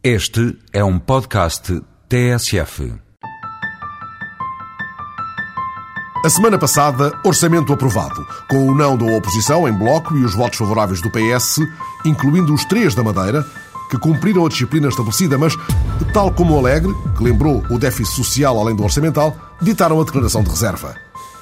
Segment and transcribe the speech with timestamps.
[0.00, 2.94] Este é um podcast TSF.
[6.24, 10.56] A semana passada, orçamento aprovado, com o não da oposição em bloco e os votos
[10.56, 11.58] favoráveis do PS,
[12.04, 13.44] incluindo os três da Madeira,
[13.90, 15.54] que cumpriram a disciplina estabelecida, mas,
[16.14, 20.44] tal como o Alegre, que lembrou o déficit social além do orçamental, ditaram a declaração
[20.44, 20.94] de reserva.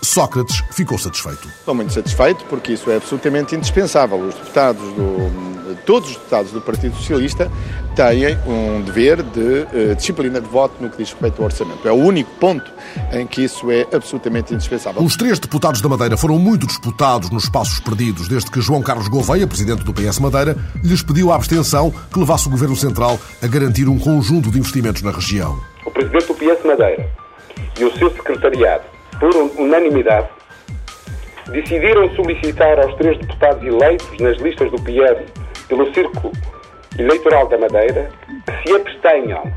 [0.02, 1.46] Sócrates ficou satisfeito.
[1.46, 4.18] Estou muito satisfeito porque isso é absolutamente indispensável.
[4.18, 7.50] Os deputados do, todos os deputados do Partido Socialista
[7.94, 11.86] têm um dever de uh, disciplina de voto no que diz respeito ao orçamento.
[11.86, 12.70] É o único ponto
[13.12, 15.02] em que isso é absolutamente indispensável.
[15.02, 19.08] Os três deputados da Madeira foram muito disputados nos espaços perdidos, desde que João Carlos
[19.08, 23.46] Gouveia, presidente do PS Madeira, lhes pediu a abstenção que levasse o Governo Central a
[23.46, 25.58] garantir um conjunto de investimentos na região.
[25.84, 27.08] O presidente do PS Madeira
[27.78, 28.84] e o seu secretariado,
[29.18, 30.28] por unanimidade,
[31.50, 36.32] decidiram solicitar aos três deputados eleitos nas listas do PS pelo Círculo
[36.98, 38.10] Eleitoral da Madeira
[38.46, 39.52] que se abstenham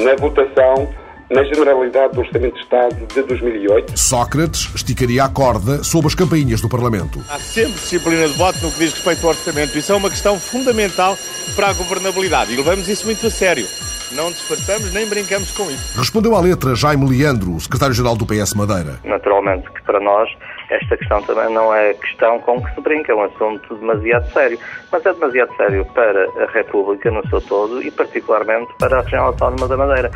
[0.00, 0.88] na votação
[1.30, 3.98] na Generalidade do Orçamento de Estado de 2008.
[3.98, 7.24] Sócrates esticaria a corda sob as campainhas do Parlamento.
[7.30, 9.78] Há sempre disciplina de voto no que diz respeito ao orçamento.
[9.78, 11.16] Isso é uma questão fundamental
[11.56, 13.66] para a governabilidade e levamos isso muito a sério.
[14.12, 15.98] Não disfarçamos nem brincamos com isso.
[15.98, 19.00] Respondeu à letra Jaime Leandro, secretário-geral do PS Madeira.
[19.02, 20.28] Naturalmente que para nós
[20.72, 24.58] esta questão também não é questão com que se brinca, é um assunto demasiado sério.
[24.90, 29.26] Mas é demasiado sério para a República no seu todo e particularmente para a região
[29.26, 30.10] autónoma da Madeira.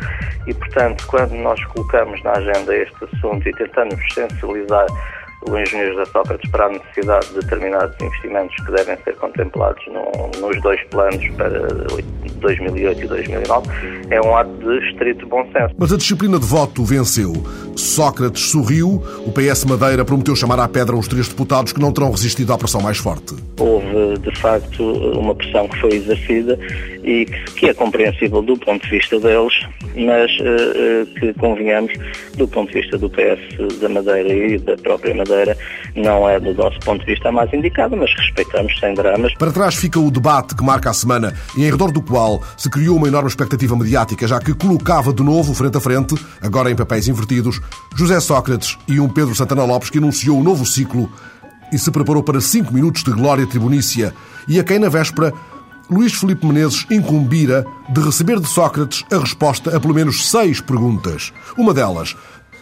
[0.47, 4.87] E, portanto, quando nós colocamos na agenda este assunto e tentamos sensibilizar
[5.45, 10.41] o engenheiro da Sócrates para a necessidade de determinados investimentos que devem ser contemplados no,
[10.41, 11.49] nos dois planos para
[12.39, 13.69] 2008 e 2009,
[14.09, 15.73] é um ato de estrito bom senso.
[15.77, 17.33] Mas a disciplina de voto venceu.
[17.75, 22.11] Sócrates sorriu, o PS Madeira prometeu chamar à pedra os três deputados que não terão
[22.11, 23.35] resistido à pressão mais forte.
[23.59, 24.83] Houve, de facto,
[25.17, 26.57] uma pressão que foi exercida
[27.07, 29.53] e que é compreensível do ponto de vista deles,
[29.95, 31.93] mas uh, que, convenhamos,
[32.35, 35.57] do ponto de vista do PS da Madeira e da própria Madeira,
[35.95, 39.33] não é do nosso ponto de vista a mais indicada, mas respeitamos sem dramas.
[39.35, 42.69] Para trás fica o debate que marca a semana e em redor do qual se
[42.69, 46.75] criou uma enorme expectativa mediática, já que colocava de novo, frente a frente, agora em
[46.75, 47.61] papéis invertidos,
[47.95, 51.09] José Sócrates e um Pedro Santana Lopes que anunciou o um novo ciclo
[51.71, 54.13] e se preparou para cinco minutos de glória tribunícia
[54.47, 55.33] e a quem, na véspera,
[55.89, 61.31] Luís Filipe Menezes incumbira de receber de Sócrates a resposta a pelo menos seis perguntas.
[61.57, 62.13] Uma delas,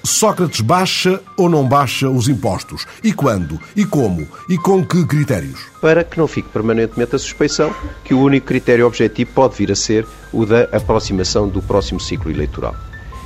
[0.03, 2.85] Sócrates baixa ou não baixa os impostos?
[3.03, 3.59] E quando?
[3.75, 4.27] E como?
[4.47, 5.59] E com que critérios?
[5.81, 9.75] Para que não fique permanentemente a suspeição que o único critério objetivo pode vir a
[9.75, 12.75] ser o da aproximação do próximo ciclo eleitoral.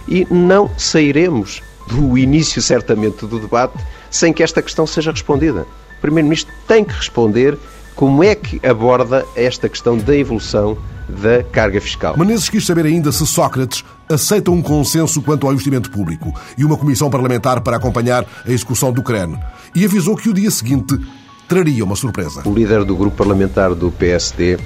[0.08, 3.78] E não sairemos do início, certamente, do debate
[4.10, 5.64] sem que esta questão seja respondida.
[5.98, 7.58] O Primeiro-Ministro tem que responder
[8.00, 10.78] como é que aborda esta questão da evolução
[11.10, 12.18] da carga fiscal.
[12.18, 16.78] Menezes quis saber ainda se Sócrates aceita um consenso quanto ao investimento público e uma
[16.78, 19.38] comissão parlamentar para acompanhar a execução do CREN.
[19.76, 20.98] E avisou que o dia seguinte
[21.46, 22.42] traria uma surpresa.
[22.46, 24.58] O líder do grupo parlamentar do PSD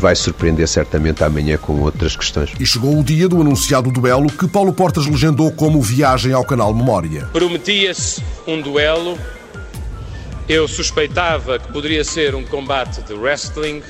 [0.00, 2.50] vai surpreender certamente amanhã com outras questões.
[2.58, 6.74] E chegou o dia do anunciado duelo que Paulo Portas legendou como viagem ao canal
[6.74, 7.28] Memória.
[7.32, 9.16] Prometia-se um duelo
[10.52, 13.82] eu suspeitava que poderia ser um combate de wrestling.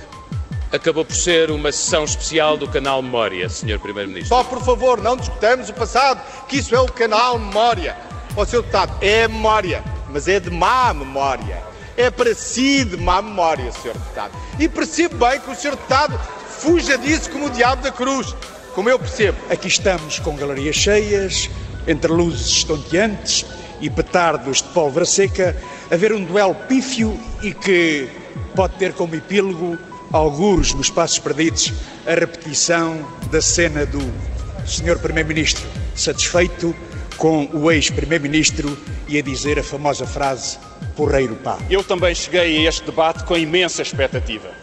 [0.71, 3.81] Acabou por ser uma sessão especial do canal Memória, Sr.
[3.81, 4.29] Primeiro-Ministro.
[4.29, 7.97] Só por favor, não discutamos o passado, que isso é o canal Memória.
[8.37, 8.59] Ó, Sr.
[8.59, 11.61] Deputado, é memória, mas é de má memória.
[11.97, 13.95] É para si de má memória, Sr.
[13.95, 14.33] Deputado.
[14.61, 15.73] E percebo bem que o Sr.
[15.73, 16.19] Deputado
[16.49, 18.37] fuja disso como o diabo da cruz,
[18.73, 19.37] como eu percebo.
[19.51, 21.51] Aqui estamos com galerias cheias,
[21.89, 23.45] entre luzes estonteantes,
[23.83, 25.55] e petardos de pólvora seca,
[25.91, 28.09] haver um duelo pífio e que
[28.57, 29.77] pode ter como epílogo,
[30.11, 31.73] alguns nos passos perdidos,
[32.07, 34.01] a repetição da cena do
[34.65, 34.99] Sr.
[34.99, 36.75] Primeiro-Ministro satisfeito
[37.17, 38.77] com o ex-Primeiro-Ministro
[39.09, 40.59] e a dizer a famosa frase
[40.97, 41.59] porreiro pá.
[41.71, 44.62] Eu também cheguei a este debate com imensa expectativa.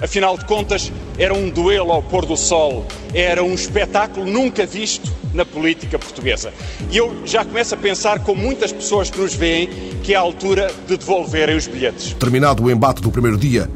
[0.00, 5.12] Afinal de contas, era um duelo ao pôr do sol, era um espetáculo nunca visto
[5.34, 6.52] na política portuguesa.
[6.90, 9.68] E eu já começo a pensar, com muitas pessoas que nos veem,
[10.02, 12.14] que é a altura de devolverem os bilhetes.
[12.14, 13.70] Terminado o embate do primeiro dia,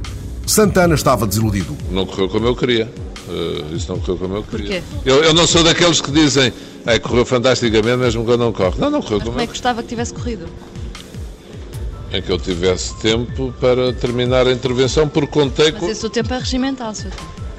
[0.47, 1.77] Santana estava desiludido.
[1.91, 2.91] Não correu como eu queria.
[3.29, 4.83] Uh, isso não correu como eu queria.
[5.05, 6.53] Eu, eu, não sou daqueles que dizem
[6.87, 8.79] é, correu fantasticamente mesmo quando não corre.
[8.79, 10.47] Não, não correu como, como é que gostava que tivesse corrido?
[12.15, 15.91] Em que eu tivesse tempo para terminar a intervenção, porque contei Mas com.
[15.91, 17.11] esse o tempo é regimental, Sr.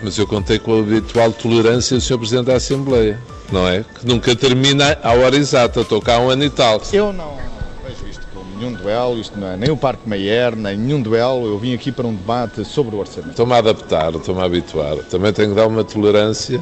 [0.02, 2.18] Mas eu contei com a habitual tolerância do Sr.
[2.18, 3.20] Presidente da Assembleia
[3.52, 3.84] não é?
[3.84, 5.82] Que nunca termina à hora exata.
[5.82, 6.82] Estou cá há um ano e tal.
[6.92, 7.38] Eu não
[7.86, 11.46] vejo isto como nenhum duelo, isto não é nem o Parque Mayer, nem nenhum duelo.
[11.46, 13.32] Eu vim aqui para um debate sobre o orçamento.
[13.32, 14.98] Estou-me a adaptar, estou-me a habituar.
[15.10, 16.60] Também tenho que dar uma tolerância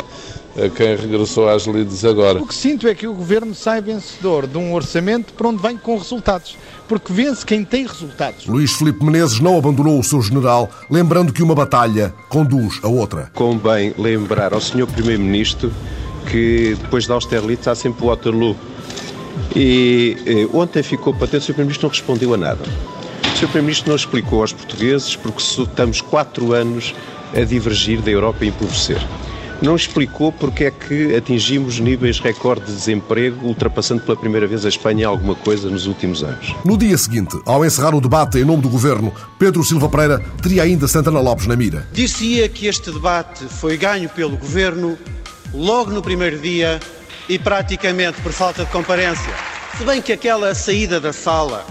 [0.55, 2.39] a quem regressou às lides agora.
[2.41, 5.77] O que sinto é que o governo sai vencedor de um orçamento para onde vem
[5.77, 6.57] com resultados.
[6.93, 8.45] Porque vence quem tem resultados.
[8.45, 13.31] Luís Filipe Menezes não abandonou o seu general, lembrando que uma batalha conduz a outra.
[13.33, 14.85] Convém lembrar ao Sr.
[14.85, 15.73] Primeiro-Ministro
[16.29, 18.55] que depois da Austerlitz há sempre o Waterloo.
[19.55, 21.55] E eh, ontem ficou patente, o Sr.
[21.55, 22.61] Primeiro-Ministro não respondeu a nada.
[22.61, 23.47] O Sr.
[23.47, 26.93] Primeiro-Ministro não explicou aos portugueses porque estamos quatro anos
[27.35, 29.01] a divergir da Europa e empobrecer
[29.63, 34.69] não explicou porque é que atingimos níveis recorde de desemprego, ultrapassando pela primeira vez a
[34.69, 36.53] Espanha alguma coisa nos últimos anos.
[36.65, 40.63] No dia seguinte, ao encerrar o debate em nome do governo, Pedro Silva Pereira teria
[40.63, 41.87] ainda Santana Lopes na mira.
[41.93, 44.97] Dizia que este debate foi ganho pelo governo
[45.53, 46.79] logo no primeiro dia
[47.29, 49.33] e praticamente por falta de comparência.
[49.77, 51.65] Se bem que aquela saída da sala,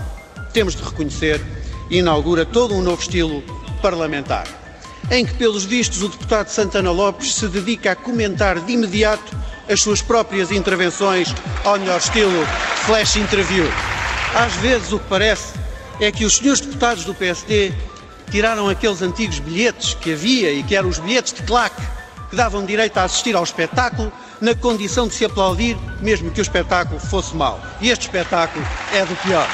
[0.53, 1.41] temos de reconhecer,
[1.91, 3.43] inaugura todo um novo estilo
[3.83, 4.62] parlamentar
[5.11, 9.37] em que, pelos vistos, o deputado Santana Lopes se dedica a comentar de imediato
[9.69, 11.35] as suas próprias intervenções
[11.65, 12.47] ao melhor estilo
[12.87, 13.65] flash interview.
[14.35, 15.55] Às vezes o que parece
[16.01, 17.73] é que os senhores deputados do PSD
[18.31, 21.83] tiraram aqueles antigos bilhetes que havia e que eram os bilhetes de claque
[22.31, 24.11] que davam direito a assistir ao espetáculo
[24.41, 27.61] na condição de se aplaudir, mesmo que o espetáculo fosse mau.
[27.81, 29.47] E este espetáculo é do pior.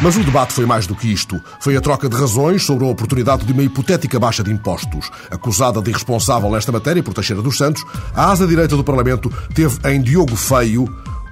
[0.00, 1.40] Mas o debate foi mais do que isto.
[1.60, 5.10] Foi a troca de razões sobre a oportunidade de uma hipotética baixa de impostos.
[5.30, 7.84] Acusada de irresponsável nesta matéria por Teixeira dos Santos,
[8.14, 10.88] a asa direita do Parlamento teve em Diogo Feio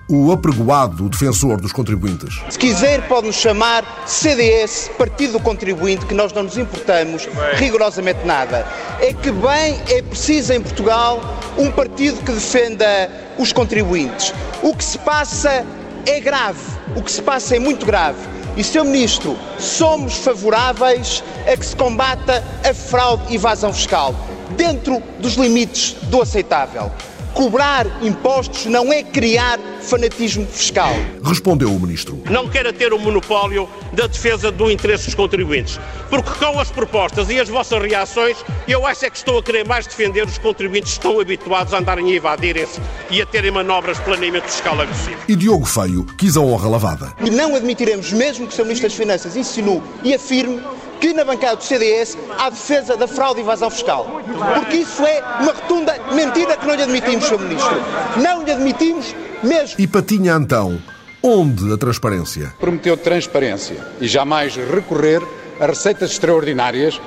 [0.09, 2.41] o apregoado defensor dos contribuintes.
[2.51, 8.67] Se quiser, pode-nos chamar CDS, Partido do Contribuinte, que nós não nos importamos rigorosamente nada.
[9.01, 11.21] É que bem é preciso em Portugal
[11.57, 13.09] um partido que defenda
[13.39, 14.35] os contribuintes.
[14.63, 15.65] O que se passa
[16.05, 16.61] é grave,
[16.97, 18.40] o que se passa é muito grave.
[18.61, 18.85] E, Sr.
[18.85, 24.15] Ministro, somos favoráveis a que se combata a fraude e evasão fiscal,
[24.55, 26.93] dentro dos limites do aceitável.
[27.35, 30.93] Cobrar impostos não é criar fanatismo fiscal.
[31.23, 32.23] Respondeu o Ministro.
[32.29, 37.31] Não quero ter o monopólio da defesa do interesse dos contribuintes, porque com as propostas
[37.31, 38.37] e as vossas reações,
[38.69, 41.79] eu acho é que estou a querer mais defender os contribuintes que estão habituados a
[41.79, 42.81] andarem a evadirem-se
[43.11, 45.17] e a terem manobras de planeamento fiscal agressivo.
[45.29, 47.13] E Diogo Feio quis a honra lavada.
[47.25, 48.63] E não admitiremos, mesmo que o Sr.
[48.65, 50.61] Ministro das Finanças insinue e afirme
[51.01, 54.21] que na bancada do CDS há defesa da fraude e evasão fiscal.
[54.55, 57.39] Porque isso é uma rotunda mentira que não lhe admitimos, Sr.
[57.39, 57.83] Ministro.
[58.23, 59.77] Não lhe admitimos mesmo.
[59.79, 60.81] E patinha então,
[61.23, 62.55] onde a transparência?
[62.61, 65.23] Prometeu transparência e jamais recorrer
[65.59, 67.01] a receitas extraordinárias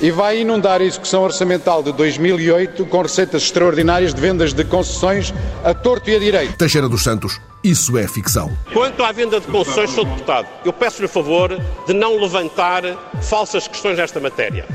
[0.00, 5.32] e vai inundar a execução orçamental de 2008 com receitas extraordinárias de vendas de concessões
[5.64, 6.56] a torto e a direito.
[6.56, 8.50] Teixeira dos Santos, isso é ficção.
[8.72, 10.48] Quanto à venda de concessões, sou deputado.
[10.64, 11.56] Eu peço-lhe o favor
[11.86, 12.82] de não levantar
[13.22, 14.66] falsas questões nesta matéria.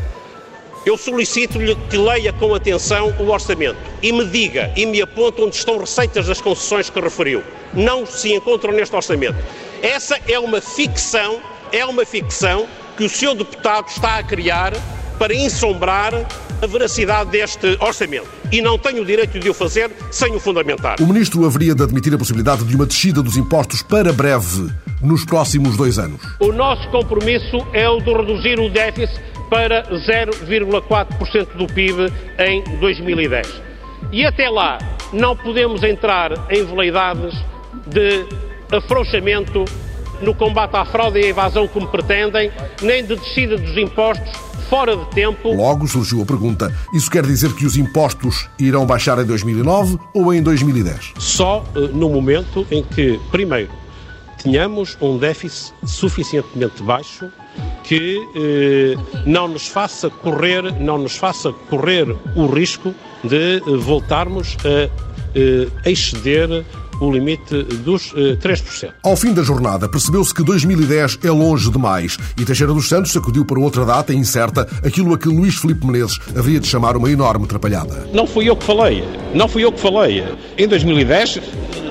[0.85, 5.53] Eu solicito-lhe que leia com atenção o orçamento e me diga e me aponte onde
[5.57, 7.43] estão receitas das concessões que referiu.
[7.73, 9.35] Não se encontram neste orçamento.
[9.81, 11.41] Essa é uma ficção,
[11.73, 12.65] é uma ficção
[12.95, 14.71] que o seu deputado está a criar
[15.17, 16.13] para ensombrar
[16.61, 18.27] a veracidade deste orçamento.
[18.51, 21.01] E não tenho o direito de o fazer sem o fundamentar.
[21.01, 24.71] O ministro haveria de admitir a possibilidade de uma descida dos impostos para breve,
[25.01, 26.21] nos próximos dois anos.
[26.39, 29.19] O nosso compromisso é o de reduzir o déficit
[29.49, 33.61] para 0,4% do PIB em 2010.
[34.11, 34.77] E até lá
[35.13, 37.33] não podemos entrar em veleidades
[37.85, 38.25] de
[38.75, 39.63] afrouxamento
[40.21, 44.95] no combate à fraude e à evasão como pretendem, nem de descida dos impostos fora
[44.95, 45.53] de tempo.
[45.53, 50.33] Logo surgiu a pergunta: isso quer dizer que os impostos irão baixar em 2009 ou
[50.33, 51.13] em 2010?
[51.17, 53.71] Só uh, no momento em que, primeiro,
[54.41, 57.29] tenhamos um déficit suficientemente baixo
[57.83, 58.95] que eh,
[59.25, 62.93] não nos faça correr, não nos faça correr o risco
[63.23, 64.89] de eh, voltarmos a
[65.35, 66.65] eh, exceder
[66.99, 68.91] o limite dos eh, 3%.
[69.03, 73.45] Ao fim da jornada, percebeu-se que 2010 é longe demais e Teixeira dos Santos sacudiu
[73.45, 77.45] para outra data incerta aquilo a que Luís Filipe Menezes havia de chamar uma enorme
[77.45, 78.07] atrapalhada.
[78.13, 80.23] Não fui eu que falei, não fui eu que falei.
[80.57, 81.39] Em 2010,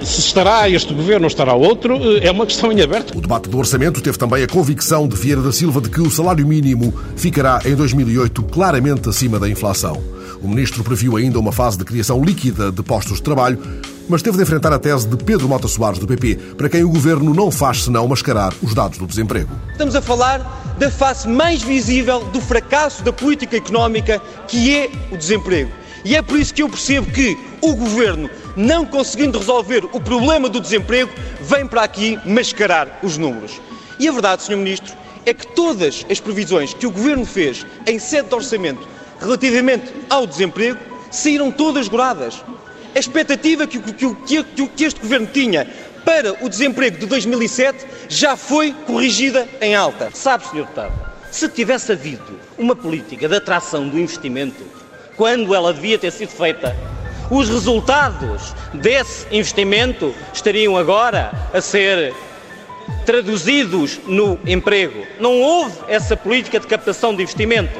[0.02, 3.16] se estará este governo ou estará outro, é uma questão em aberto.
[3.16, 6.10] O debate do orçamento teve também a convicção de Vieira da Silva de que o
[6.10, 10.02] salário mínimo ficará em 2008 claramente acima da inflação.
[10.40, 13.58] O ministro previu ainda uma fase de criação líquida de postos de trabalho,
[14.08, 16.88] mas teve de enfrentar a tese de Pedro Mota Soares, do PP, para quem o
[16.88, 19.50] governo não faz senão mascarar os dados do desemprego.
[19.72, 25.16] Estamos a falar da face mais visível do fracasso da política económica, que é o
[25.16, 25.70] desemprego.
[26.04, 30.48] E é por isso que eu percebo que o governo, não conseguindo resolver o problema
[30.48, 31.10] do desemprego,
[31.40, 33.60] vem para aqui mascarar os números.
[33.98, 34.56] E a verdade, Sr.
[34.56, 34.94] Ministro,
[35.24, 38.86] é que todas as previsões que o Governo fez em sede de orçamento
[39.20, 40.78] relativamente ao desemprego
[41.10, 42.42] saíram todas goradas.
[42.96, 45.68] A expectativa que, que, que, que este Governo tinha
[46.02, 50.10] para o desemprego de 2007 já foi corrigida em alta.
[50.14, 50.54] Sabe, Sr.
[50.54, 50.92] Deputado,
[51.30, 54.64] se tivesse havido uma política de atração do investimento,
[55.14, 56.74] quando ela devia ter sido feita,
[57.30, 62.14] os resultados desse investimento estariam agora a ser
[63.04, 65.06] traduzidos no emprego.
[65.20, 67.78] Não houve essa política de captação de investimento.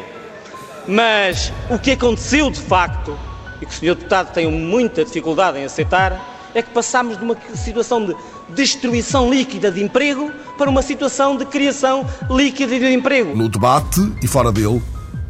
[0.87, 3.19] Mas o que aconteceu de facto,
[3.61, 3.95] e que o Sr.
[3.95, 8.17] Deputado tem muita dificuldade em aceitar, é que passámos de uma situação de
[8.49, 13.37] destruição líquida de emprego para uma situação de criação líquida de emprego.
[13.37, 14.81] No debate e fora dele,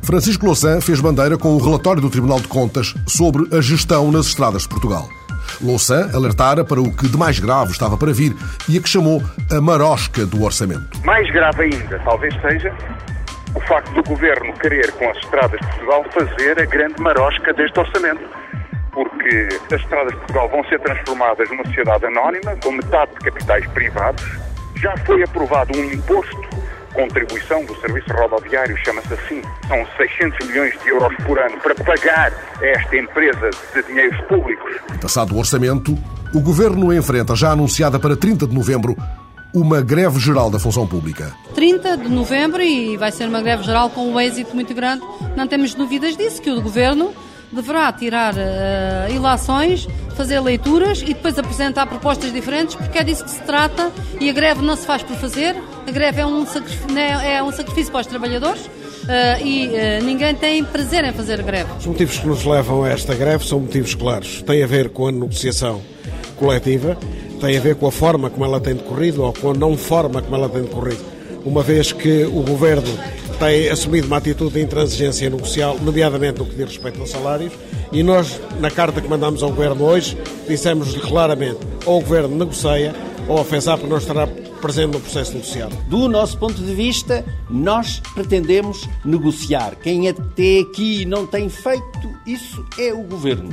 [0.02, 4.26] Francisco Louçã fez bandeira com o relatório do Tribunal de Contas sobre a gestão nas
[4.26, 5.08] estradas de Portugal.
[5.60, 8.36] Louçã alertara para o que de mais grave estava para vir
[8.68, 11.00] e a que chamou a marosca do orçamento.
[11.04, 12.72] Mais grave ainda, talvez seja,
[13.56, 17.80] o facto do governo querer, com as estradas de Portugal, fazer a grande marosca deste
[17.80, 18.28] orçamento
[18.96, 23.66] porque as estradas de Portugal vão ser transformadas numa sociedade anónima, com metade de capitais
[23.72, 24.24] privados.
[24.76, 26.40] Já foi aprovado um imposto,
[26.94, 32.32] contribuição do serviço rodoviário, chama-se assim, são 600 milhões de euros por ano para pagar
[32.62, 34.76] esta empresa de dinheiros públicos.
[35.02, 35.92] Passado o orçamento,
[36.34, 38.96] o governo enfrenta, já anunciada para 30 de novembro,
[39.56, 41.34] uma greve geral da função pública.
[41.54, 45.02] 30 de novembro e vai ser uma greve geral com um êxito muito grande.
[45.34, 47.10] Não temos dúvidas disso, que o governo
[47.50, 53.30] deverá tirar uh, ilações, fazer leituras e depois apresentar propostas diferentes, porque é disso que
[53.30, 56.98] se trata e a greve não se faz por fazer, a greve é um sacrifício,
[56.98, 58.60] é um sacrifício para os trabalhadores.
[58.60, 61.70] Uh, e uh, ninguém tem prazer em fazer greve.
[61.78, 64.42] Os motivos que nos levam a esta greve são motivos claros.
[64.42, 65.80] Tem a ver com a negociação
[66.36, 66.98] coletiva,
[67.40, 70.22] tem a ver com a forma como ela tem decorrido ou com a não forma
[70.22, 71.04] como ela tem decorrido.
[71.44, 72.88] Uma vez que o governo
[73.38, 77.52] tem assumido uma atitude de intransigência negocial, nomeadamente no que diz respeito aos salários,
[77.92, 80.16] e nós, na carta que mandamos ao Governo hoje,
[80.48, 82.94] dissemos-lhe claramente, ou o Governo negocia,
[83.28, 84.26] ou a FESAP não estará
[84.60, 85.70] presente no processo negocial.
[85.88, 89.76] Do nosso ponto de vista, nós pretendemos negociar.
[89.82, 93.50] Quem até aqui não tem feito isso é o Governo.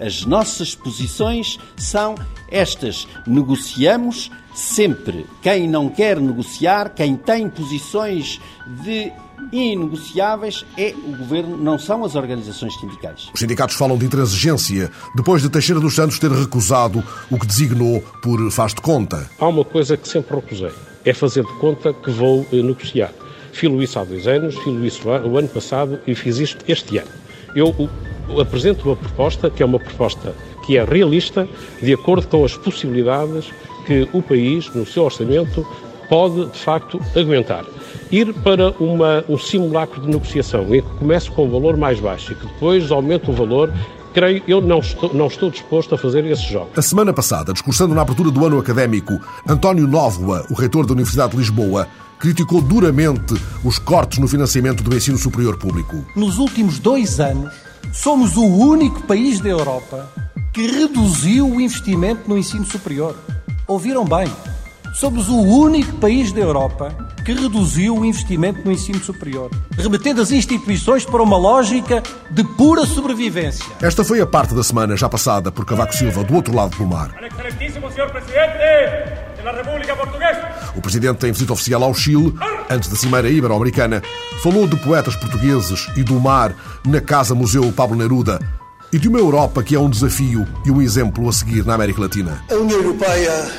[0.00, 2.14] As nossas posições são
[2.50, 3.06] estas.
[3.26, 5.26] Negociamos sempre.
[5.42, 8.40] Quem não quer negociar, quem tem posições
[8.82, 9.12] de
[9.52, 13.30] inegociáveis é o governo, não são as organizações sindicais.
[13.32, 18.00] Os sindicatos falam de intransigência depois de Teixeira dos Santos ter recusado o que designou
[18.22, 19.28] por faz de conta.
[19.38, 20.72] Há uma coisa que sempre recusei:
[21.04, 23.12] é fazer de conta que vou eh, negociar.
[23.52, 27.10] Filo isso há dois anos, filo isso o ano passado e fiz isto este ano.
[27.54, 27.88] Eu
[28.40, 31.46] apresento uma proposta que é uma proposta que é realista,
[31.82, 33.52] de acordo com as possibilidades
[33.86, 35.66] que o país, no seu orçamento,
[36.08, 37.64] pode, de facto, aguentar.
[38.10, 42.32] Ir para uma, um simulacro de negociação em que comece com um valor mais baixo
[42.32, 43.72] e que depois aumente o valor
[44.12, 46.70] creio, eu não estou, não estou disposto a fazer esse jogo.
[46.76, 51.32] A semana passada, discursando na abertura do ano académico, António Nóvoa, o reitor da Universidade
[51.32, 51.88] de Lisboa,
[52.18, 56.04] criticou duramente os cortes no financiamento do ensino superior público.
[56.14, 57.52] Nos últimos dois anos,
[57.94, 60.10] somos o único país da Europa
[60.52, 63.16] que reduziu o investimento no ensino superior.
[63.66, 64.30] Ouviram bem?
[64.92, 70.30] Somos o único país da Europa que reduziu o investimento no ensino superior, remetendo as
[70.30, 73.64] instituições para uma lógica de pura sobrevivência.
[73.80, 76.86] Esta foi a parte da semana já passada por Cavaco Silva do outro lado do
[76.86, 77.14] mar.
[77.24, 78.10] Excelentíssimo Sr.
[78.10, 80.48] Presidente da República Portuguesa.
[80.74, 82.34] O presidente, em visita oficial ao Chile,
[82.70, 84.02] antes da Cimeira Ibero-Americana,
[84.42, 86.54] falou de poetas portugueses e do mar
[86.86, 88.38] na Casa Museu Pablo Neruda,
[88.92, 92.00] e de uma Europa que é um desafio e um exemplo a seguir na América
[92.00, 92.44] Latina.
[92.50, 93.50] A União Europeia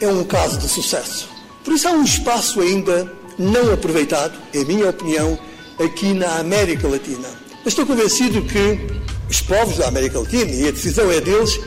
[0.00, 1.28] é um caso de sucesso.
[1.64, 5.38] Por isso há um espaço ainda não aproveitado, em minha opinião,
[5.82, 7.28] aqui na América Latina.
[7.64, 8.80] Mas estou convencido que
[9.28, 11.58] os povos da América Latina, e a decisão é deles,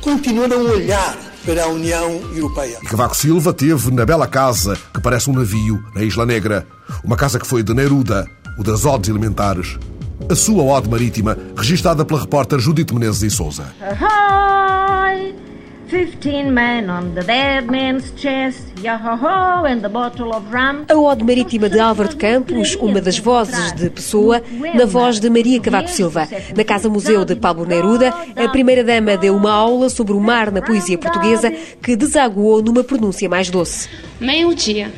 [0.00, 2.78] continuam a olhar para a União Europeia.
[2.82, 6.66] E Cavaco Silva teve na bela casa que parece um navio na Isla Negra.
[7.04, 8.26] Uma casa que foi de Neruda,
[8.58, 9.78] o das odes elementares,
[10.28, 13.64] a sua ode marítima, registada pela repórter Judite Menezes e Souza.
[13.80, 15.49] Ahoy!
[15.90, 20.84] Fifteen men on the dead man's chest, yahoho, and the bottle of rum.
[20.88, 24.40] A ode marítima de Álvaro de Campos, uma das vozes de Pessoa,
[24.72, 26.28] na voz de Maria Cavaco Silva.
[26.56, 30.62] Na Casa Museu de Pablo Neruda, a primeira-dama deu uma aula sobre o mar na
[30.62, 31.50] poesia portuguesa
[31.82, 33.88] que desaguou numa pronúncia mais doce.
[34.20, 34.92] Meio-dia.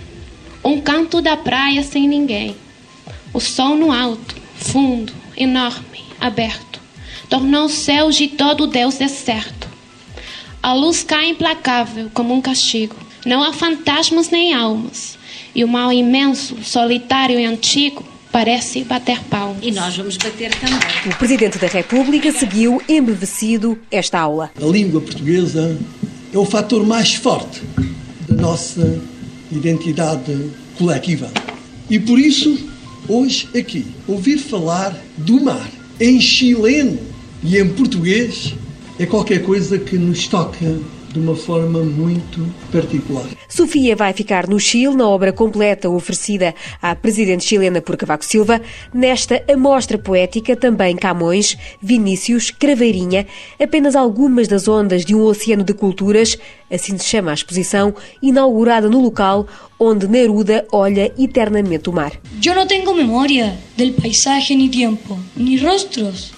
[0.63, 2.55] Um canto da praia sem ninguém.
[3.33, 6.83] O sol no alto, fundo, enorme, aberto.
[7.31, 9.72] Tornou o céu de todo Deus deserto.
[10.63, 12.95] A luz cai implacável como um castigo.
[13.27, 15.19] Não há fantasmas nem almas.
[15.57, 19.59] E o mal imenso, solitário e antigo parece bater palmas.
[19.61, 20.79] E nós vamos bater também.
[21.13, 24.53] O Presidente da República seguiu embevecido esta aula.
[24.57, 25.77] A língua portuguesa
[26.33, 27.61] é o fator mais forte
[28.29, 29.03] da nossa
[29.51, 31.29] identidade coletiva.
[31.91, 32.57] E por isso,
[33.09, 35.69] hoje aqui, ouvir falar do mar
[36.01, 37.01] em chileno
[37.43, 38.55] e em português
[38.99, 40.79] é qualquer coisa que nos toca
[41.13, 43.27] de uma forma muito particular.
[43.49, 48.61] Sofia vai ficar no Chile na obra completa oferecida à presidente chilena por Cavaco Silva.
[48.95, 53.27] Nesta amostra poética, também Camões, Vinícius, Craveirinha,
[53.61, 56.39] apenas algumas das ondas de um oceano de culturas,
[56.71, 59.47] assim se chama a exposição, inaugurada no local
[59.79, 62.13] onde Neruda olha eternamente o mar.
[62.43, 66.33] Eu não tenho memória del paisaje ni tempo, ni rostros,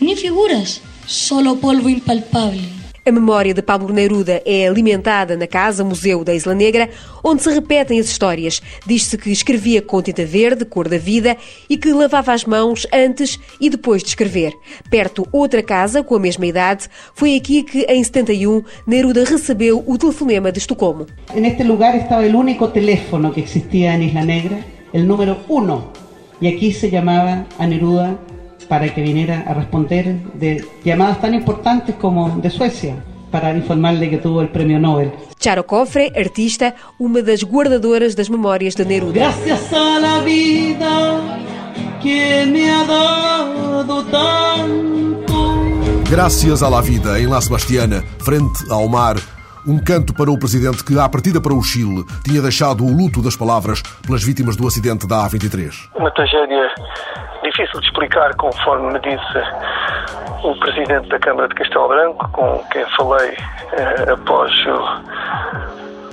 [0.00, 2.76] ni figuras, solo polvo impalpable.
[3.06, 6.90] A memória de Pablo Neruda é alimentada na Casa Museu da Isla Negra,
[7.22, 8.60] onde se repetem as histórias.
[8.84, 11.36] Diz-se que escrevia com tinta verde, cor da vida,
[11.70, 14.52] e que lavava as mãos antes e depois de escrever.
[14.90, 19.96] Perto outra casa, com a mesma idade, foi aqui que, em 71, Neruda recebeu o
[19.96, 21.06] telefonema de Estocolmo.
[21.32, 24.58] Neste lugar estava o único teléfono que existia em Isla Negra,
[24.92, 25.80] o número 1.
[26.40, 28.18] E aqui se chamava a Neruda
[28.68, 32.96] para que viniera a responder de llamadas tan importantes como de Suecia,
[33.30, 35.12] para informarle que tuvo el premio Nobel.
[35.38, 39.20] Charo Cofre, artista, uma das guardadoras das memórias de Neruda.
[39.20, 41.20] Gracias a la vida
[42.02, 44.96] que me ha dado tanto.
[46.08, 49.16] Graças à la vida, em La Sebastiana, frente ao mar,
[49.66, 53.20] um canto para o presidente que, à partida para o Chile, tinha deixado o luto
[53.20, 55.90] das palavras pelas vítimas do acidente da A23.
[55.96, 56.72] Uma tragédia
[57.42, 59.38] difícil de explicar, conforme me disse
[60.42, 63.36] o presidente da Câmara de Castelo Branco, com quem falei
[63.72, 65.25] eh, após o,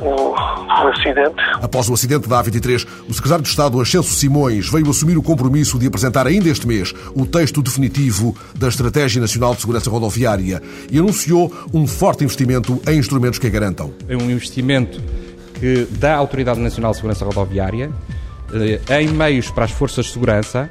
[0.04, 1.36] o, o, acidente.
[1.62, 5.80] Após o acidente da A23, o secretário de Estado Ascenso Simões veio assumir o compromisso
[5.80, 10.98] de apresentar ainda este mês o texto definitivo da Estratégia Nacional de Segurança Rodoviária e
[11.00, 13.94] anunciou um forte investimento em instrumentos que a garantam.
[14.08, 15.02] É um investimento
[15.60, 17.92] que dá à Autoridade Nacional de Segurança Rodoviária
[18.54, 20.70] eh, em meios para as forças de segurança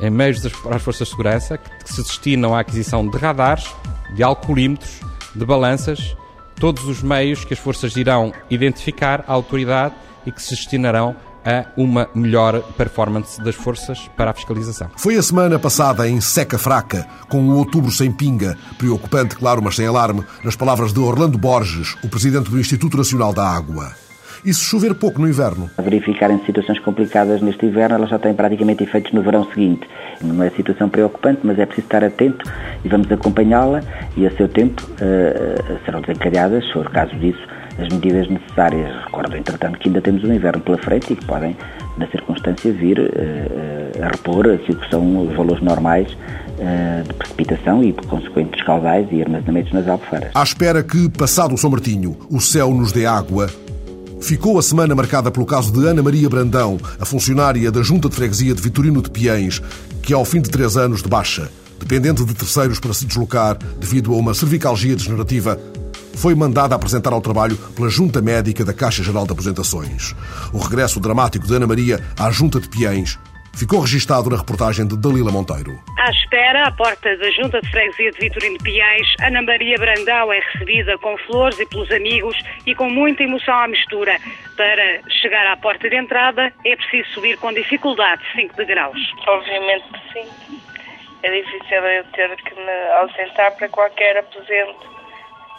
[0.00, 3.66] em meios para as forças de segurança que se destinam à aquisição de radares,
[4.14, 5.00] de alcoolímetros,
[5.34, 6.16] de balanças,
[6.58, 9.94] todos os meios que as forças irão identificar à autoridade
[10.26, 14.90] e que se destinarão a uma melhor performance das forças para a fiscalização.
[14.96, 19.76] Foi a semana passada em seca fraca, com o outubro sem pinga, preocupante, claro, mas
[19.76, 24.07] sem alarme, nas palavras de Orlando Borges, o presidente do Instituto Nacional da Água
[24.44, 25.70] e se chover pouco no inverno.
[25.76, 29.86] A verificarem situações complicadas neste inverno, elas já têm praticamente efeitos no verão seguinte.
[30.22, 32.44] Não é situação preocupante, mas é preciso estar atento
[32.84, 33.82] e vamos acompanhá-la
[34.16, 37.40] e a seu tempo uh, serão desencadeadas, se for caso disso,
[37.78, 39.04] as medidas necessárias.
[39.04, 41.56] Recordo, entretanto, que ainda temos um inverno pela frente e que podem,
[41.96, 47.82] na circunstância, vir uh, a repor aquilo que são os valores normais uh, de precipitação
[47.82, 50.30] e consequentes caudais e armazenamentos nas albufeiras.
[50.34, 53.48] À espera que, passado o São Martinho, o céu nos dê água,
[54.20, 58.16] Ficou a semana marcada pelo caso de Ana Maria Brandão, a funcionária da Junta de
[58.16, 59.62] Freguesia de Vitorino de Piens,
[60.02, 64.12] que ao fim de três anos de baixa, dependente de terceiros para se deslocar devido
[64.12, 65.58] a uma cervicalgia degenerativa,
[66.14, 70.14] foi mandada apresentar ao trabalho pela Junta Médica da Caixa Geral de Aposentações.
[70.52, 73.18] O regresso dramático de Ana Maria à Junta de Piens
[73.58, 75.76] ficou registado na reportagem de Dalila Monteiro.
[75.98, 80.32] À espera, à porta da Junta de Freguesia de Vitorino de Piais, Ana Maria Brandão
[80.32, 84.16] é recebida com flores e pelos amigos e com muita emoção à mistura.
[84.56, 88.98] Para chegar à porta de entrada é preciso subir com dificuldade 5 degraus.
[89.26, 90.60] Obviamente que sim.
[91.24, 94.86] É difícil eu ter que me ausentar para qualquer aposento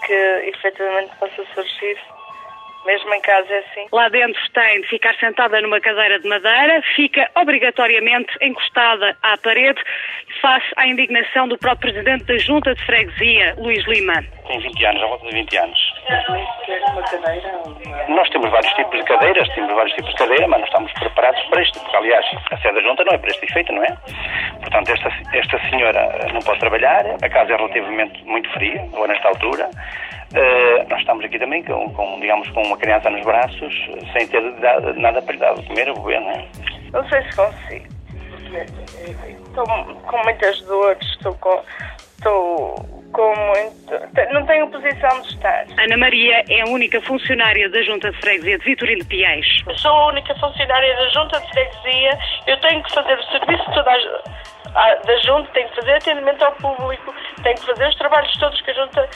[0.06, 0.14] que
[0.48, 1.98] efetivamente possa surgir.
[2.86, 3.88] Mesmo em casa é assim.
[3.92, 9.82] Lá dentro tem de ficar sentada numa cadeira de madeira, fica obrigatoriamente encostada à parede,
[10.42, 14.24] face à indignação do próprio presidente da Junta de Freguesia, Luís Lima.
[14.48, 15.94] Tem 20 anos, à volta de 20 anos.
[16.92, 17.60] uma cadeira?
[18.10, 21.42] Nós temos vários tipos de cadeiras, temos vários tipos de cadeira, mas não estamos preparados
[21.44, 23.98] para isto, porque aliás, a sede da Junta não é para este efeito, não é?
[24.62, 29.28] Portanto, esta, esta senhora não pode trabalhar, a casa é relativamente muito fria, agora nesta
[29.28, 29.70] altura.
[30.30, 33.74] Uh, nós estamos aqui também com, com, digamos, com uma criança nos braços,
[34.14, 34.42] sem ter
[34.98, 36.46] nada para lhe dar de comer ou beber, não é?
[36.94, 38.00] Não sei se consigo.
[39.48, 41.64] Estou com muitas dores, estou com.
[42.18, 42.76] Estou
[43.12, 44.34] com muito.
[44.34, 45.66] Não tenho posição de estar.
[45.78, 49.46] Ana Maria é a única funcionária da Junta de Freguesia de Vitorino Piais.
[49.78, 52.20] Sou a única funcionária da Junta de Freguesia.
[52.48, 56.44] Eu tenho que fazer o serviço toda a, a, da Junta, tenho que fazer atendimento
[56.44, 59.10] ao público, tenho que fazer os trabalhos todos que a Junta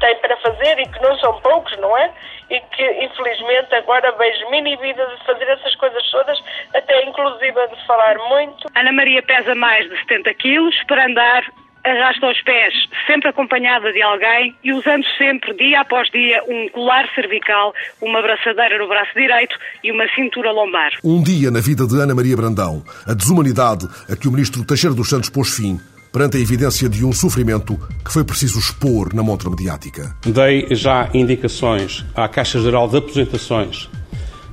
[0.00, 2.10] tem para fazer e que não são poucos, não é?
[2.50, 6.38] E que infelizmente agora vejo mini vida de fazer essas coisas todas,
[6.74, 8.68] até inclusive de falar muito.
[8.74, 11.44] Ana Maria pesa mais de 70 quilos para andar
[11.86, 12.74] arrasta os pés,
[13.06, 18.78] sempre acompanhada de alguém e usando sempre, dia após dia, um colar cervical, uma braçadeira
[18.78, 20.90] no braço direito e uma cintura lombar.
[21.04, 24.94] Um dia na vida de Ana Maria Brandão, a desumanidade a que o ministro Teixeira
[24.94, 25.78] dos Santos pôs fim
[26.16, 30.16] perante a evidência de um sofrimento que foi preciso expor na montra mediática.
[30.24, 33.90] Dei já indicações à Caixa Geral de Aposentações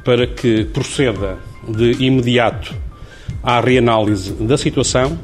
[0.03, 2.75] para que proceda de imediato
[3.41, 5.17] à reanálise da situação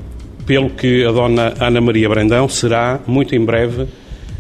[0.46, 3.86] pelo que a dona Ana Maria Brandão será, muito em breve,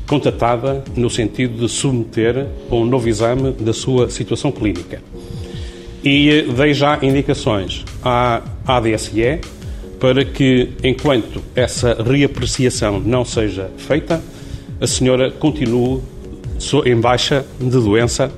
[0.07, 5.01] contatada no sentido de submeter um novo exame da sua situação clínica.
[6.01, 9.41] E dei já indicações à ADSE
[9.99, 14.21] para que, enquanto essa reapreciação não seja feita,
[14.79, 16.01] a senhora continue
[16.85, 18.31] em baixa de doença,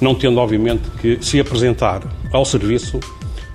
[0.00, 2.98] não tendo, obviamente, que se apresentar ao serviço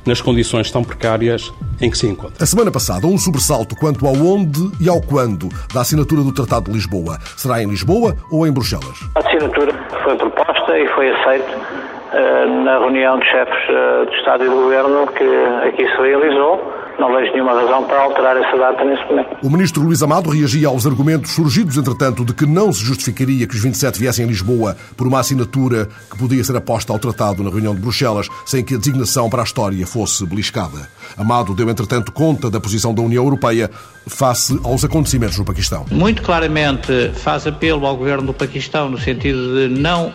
[0.06, 2.41] nas condições tão precárias em que se encontra.
[2.41, 6.65] A semana passada, um sobressalto quanto ao onde e ao quando da assinatura do Tratado
[6.65, 7.17] de Lisboa.
[7.36, 8.98] Será em Lisboa ou em Bruxelas?
[9.15, 14.46] A assinatura foi proposta e foi aceita uh, na reunião de chefes uh, de Estado
[14.46, 18.83] e de Governo que aqui se realizou não vejo nenhuma razão para alterar essa data
[18.83, 19.38] nesse momento.
[19.43, 23.55] O ministro Luís Amado reagia aos argumentos surgidos, entretanto, de que não se justificaria que
[23.55, 27.49] os 27 viessem a Lisboa por uma assinatura que podia ser aposta ao tratado na
[27.49, 30.89] reunião de Bruxelas, sem que a designação para a história fosse beliscada.
[31.17, 33.69] Amado deu, entretanto, conta da posição da União Europeia
[34.07, 35.86] face aos acontecimentos no Paquistão.
[35.91, 40.12] Muito claramente faz apelo ao governo do Paquistão no sentido de não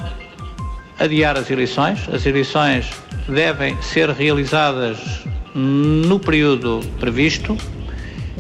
[0.99, 2.09] adiar as eleições.
[2.13, 2.91] As eleições
[3.29, 4.99] devem ser realizadas
[5.55, 7.57] no período previsto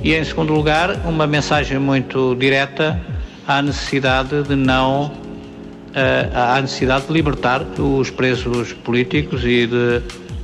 [0.03, 3.01] e, em segundo lugar, uma mensagem muito direta
[3.47, 5.13] à necessidade de não
[5.95, 10.03] eh, à necessidade de libertar os presos políticos e de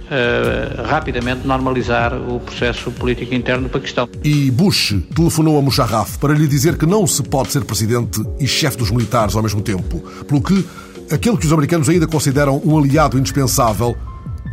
[0.08, 4.08] Uh, rapidamente normalizar o processo político interno do Paquistão.
[4.24, 8.48] E Bush telefonou a Musharraf para lhe dizer que não se pode ser presidente e
[8.48, 10.64] chefe dos militares ao mesmo tempo, pelo que
[11.12, 13.94] aquele que os americanos ainda consideram um aliado indispensável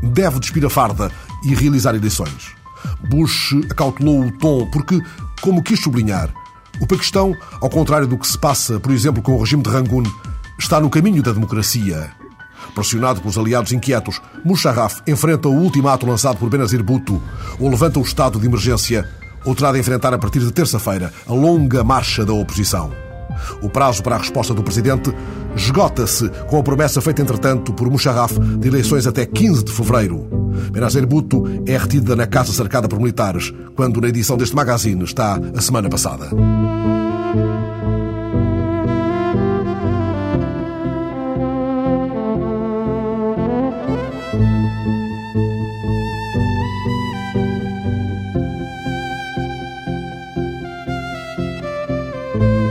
[0.04, 1.10] deve despir a farda
[1.43, 2.56] e realizar eleições.
[3.10, 5.00] Bush acautelou o tom porque,
[5.41, 6.34] como quis sublinhar,
[6.80, 10.04] o Paquistão, ao contrário do que se passa, por exemplo, com o regime de Rangoon,
[10.60, 12.12] está no caminho da democracia.
[12.74, 17.21] Pressionado pelos aliados inquietos, Musharraf enfrenta o ultimato lançado por Benazir Bhutto
[17.60, 19.10] ou levanta o estado de emergência
[19.45, 23.05] ou terá de enfrentar a partir de terça-feira a longa marcha da oposição.
[23.62, 25.13] O prazo para a resposta do presidente
[25.56, 30.28] esgota-se com a promessa feita, entretanto, por Musharraf de eleições até 15 de fevereiro.
[30.71, 35.39] Benazir Bhutto é retida na casa cercada por militares, quando na edição deste magazine está
[35.56, 36.30] a semana passada.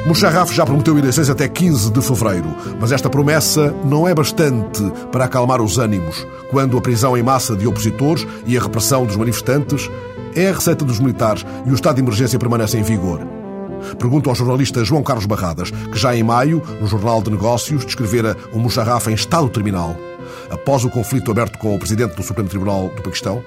[0.07, 5.25] Musharraf já prometeu eleições até 15 de fevereiro, mas esta promessa não é bastante para
[5.25, 9.91] acalmar os ânimos, quando a prisão em massa de opositores e a repressão dos manifestantes
[10.37, 13.21] é a receita dos militares e o estado de emergência permanece em vigor.
[13.99, 18.37] Pergunto ao jornalista João Carlos Barradas, que já em maio, no Jornal de Negócios, descrevera
[18.53, 19.97] o Musharraf em estado terminal,
[20.51, 23.43] após o conflito aberto com o presidente do Supremo Tribunal do Paquistão,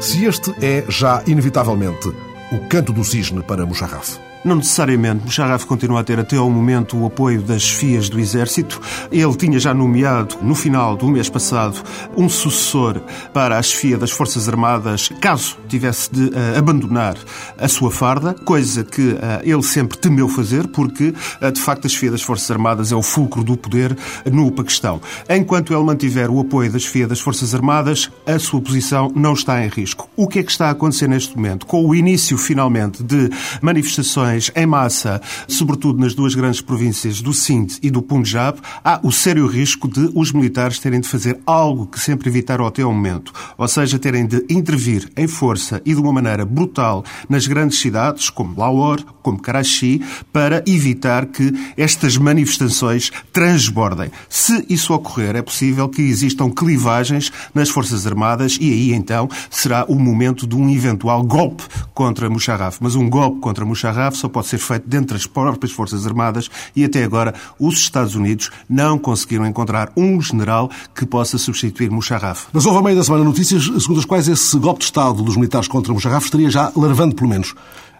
[0.00, 2.08] se este é já inevitavelmente
[2.50, 4.31] o canto do cisne para Musharraf.
[4.44, 5.24] Não necessariamente.
[5.24, 8.80] Musharraf continua a ter até ao momento o apoio das FIAs do Exército.
[9.12, 11.80] Ele tinha já nomeado, no final do mês passado,
[12.16, 13.00] um sucessor
[13.32, 17.16] para a chefia das Forças Armadas, caso tivesse de uh, abandonar
[17.56, 21.88] a sua farda, coisa que uh, ele sempre temeu fazer, porque, uh, de facto, a
[21.88, 23.96] chefia das Forças Armadas é o fulcro do poder
[24.30, 25.00] no Paquistão.
[25.30, 29.64] Enquanto ele mantiver o apoio da chefia das Forças Armadas, a sua posição não está
[29.64, 30.08] em risco.
[30.16, 31.64] O que é que está a acontecer neste momento?
[31.64, 37.78] Com o início, finalmente, de manifestações em massa, sobretudo nas duas grandes províncias do Sindh
[37.82, 41.98] e do Punjab, há o sério risco de os militares terem de fazer algo que
[41.98, 46.12] sempre evitaram até ao momento, ou seja, terem de intervir em força e de uma
[46.12, 54.10] maneira brutal nas grandes cidades, como Lahore, como Karachi, para evitar que estas manifestações transbordem.
[54.28, 59.84] Se isso ocorrer, é possível que existam clivagens nas Forças Armadas e aí então será
[59.88, 61.64] o momento de um eventual golpe
[61.94, 62.78] contra Musharraf.
[62.80, 66.84] Mas um golpe contra Musharraf só pode ser feito dentro das próprias Forças Armadas e
[66.84, 72.46] até agora os Estados Unidos não conseguiram encontrar um general que possa substituir Musharraf.
[72.52, 75.36] Mas houve a meio da semana notícias segundo as quais esse golpe de Estado dos
[75.36, 77.54] militares contra Musharraf estaria já larvando, pelo menos.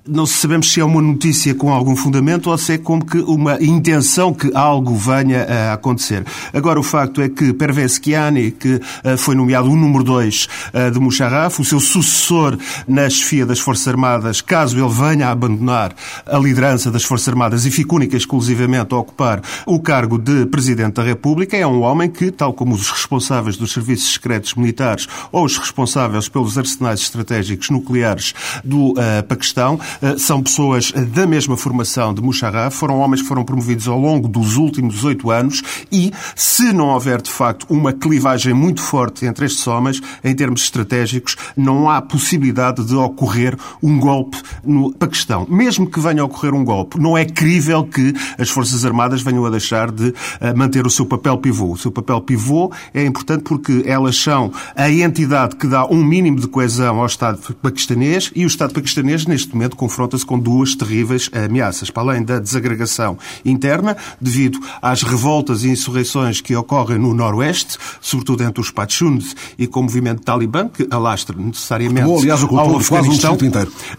[0.05, 3.63] Não sabemos se é uma notícia com algum fundamento ou se é como que uma
[3.63, 6.25] intenção que algo venha a acontecer.
[6.53, 10.91] Agora, o facto é que Pervez Kiani, que uh, foi nomeado o número 2 uh,
[10.91, 15.95] de Musharraf, o seu sucessor na chefia das Forças Armadas, caso ele venha a abandonar
[16.27, 20.47] a liderança das Forças Armadas e fique única e exclusivamente a ocupar o cargo de
[20.47, 25.07] Presidente da República, é um homem que, tal como os responsáveis dos serviços secretos militares
[25.31, 28.35] ou os responsáveis pelos arsenais estratégicos nucleares
[28.65, 29.79] do uh, Paquistão,
[30.19, 34.57] são pessoas da mesma formação de Musharraf, foram homens que foram promovidos ao longo dos
[34.57, 39.67] últimos oito anos e, se não houver de facto uma clivagem muito forte entre estes
[39.67, 45.47] homens, em termos estratégicos, não há possibilidade de ocorrer um golpe no Paquistão.
[45.49, 49.45] Mesmo que venha a ocorrer um golpe, não é crível que as Forças Armadas venham
[49.45, 50.15] a deixar de uh,
[50.57, 51.73] manter o seu papel pivô.
[51.73, 56.41] O seu papel pivô é importante porque elas são a entidade que dá um mínimo
[56.41, 61.29] de coesão ao Estado paquistanês e o Estado paquistanês, neste momento, confronta-se com duas terríveis
[61.33, 61.91] ameaças.
[61.91, 68.45] Para além da desagregação interna, devido às revoltas e insurreições que ocorrem no Noroeste, sobretudo
[68.45, 73.37] entre os Pachuns e com o movimento talibã, que alastra necessariamente Bom, aliás, ao Afeganistão.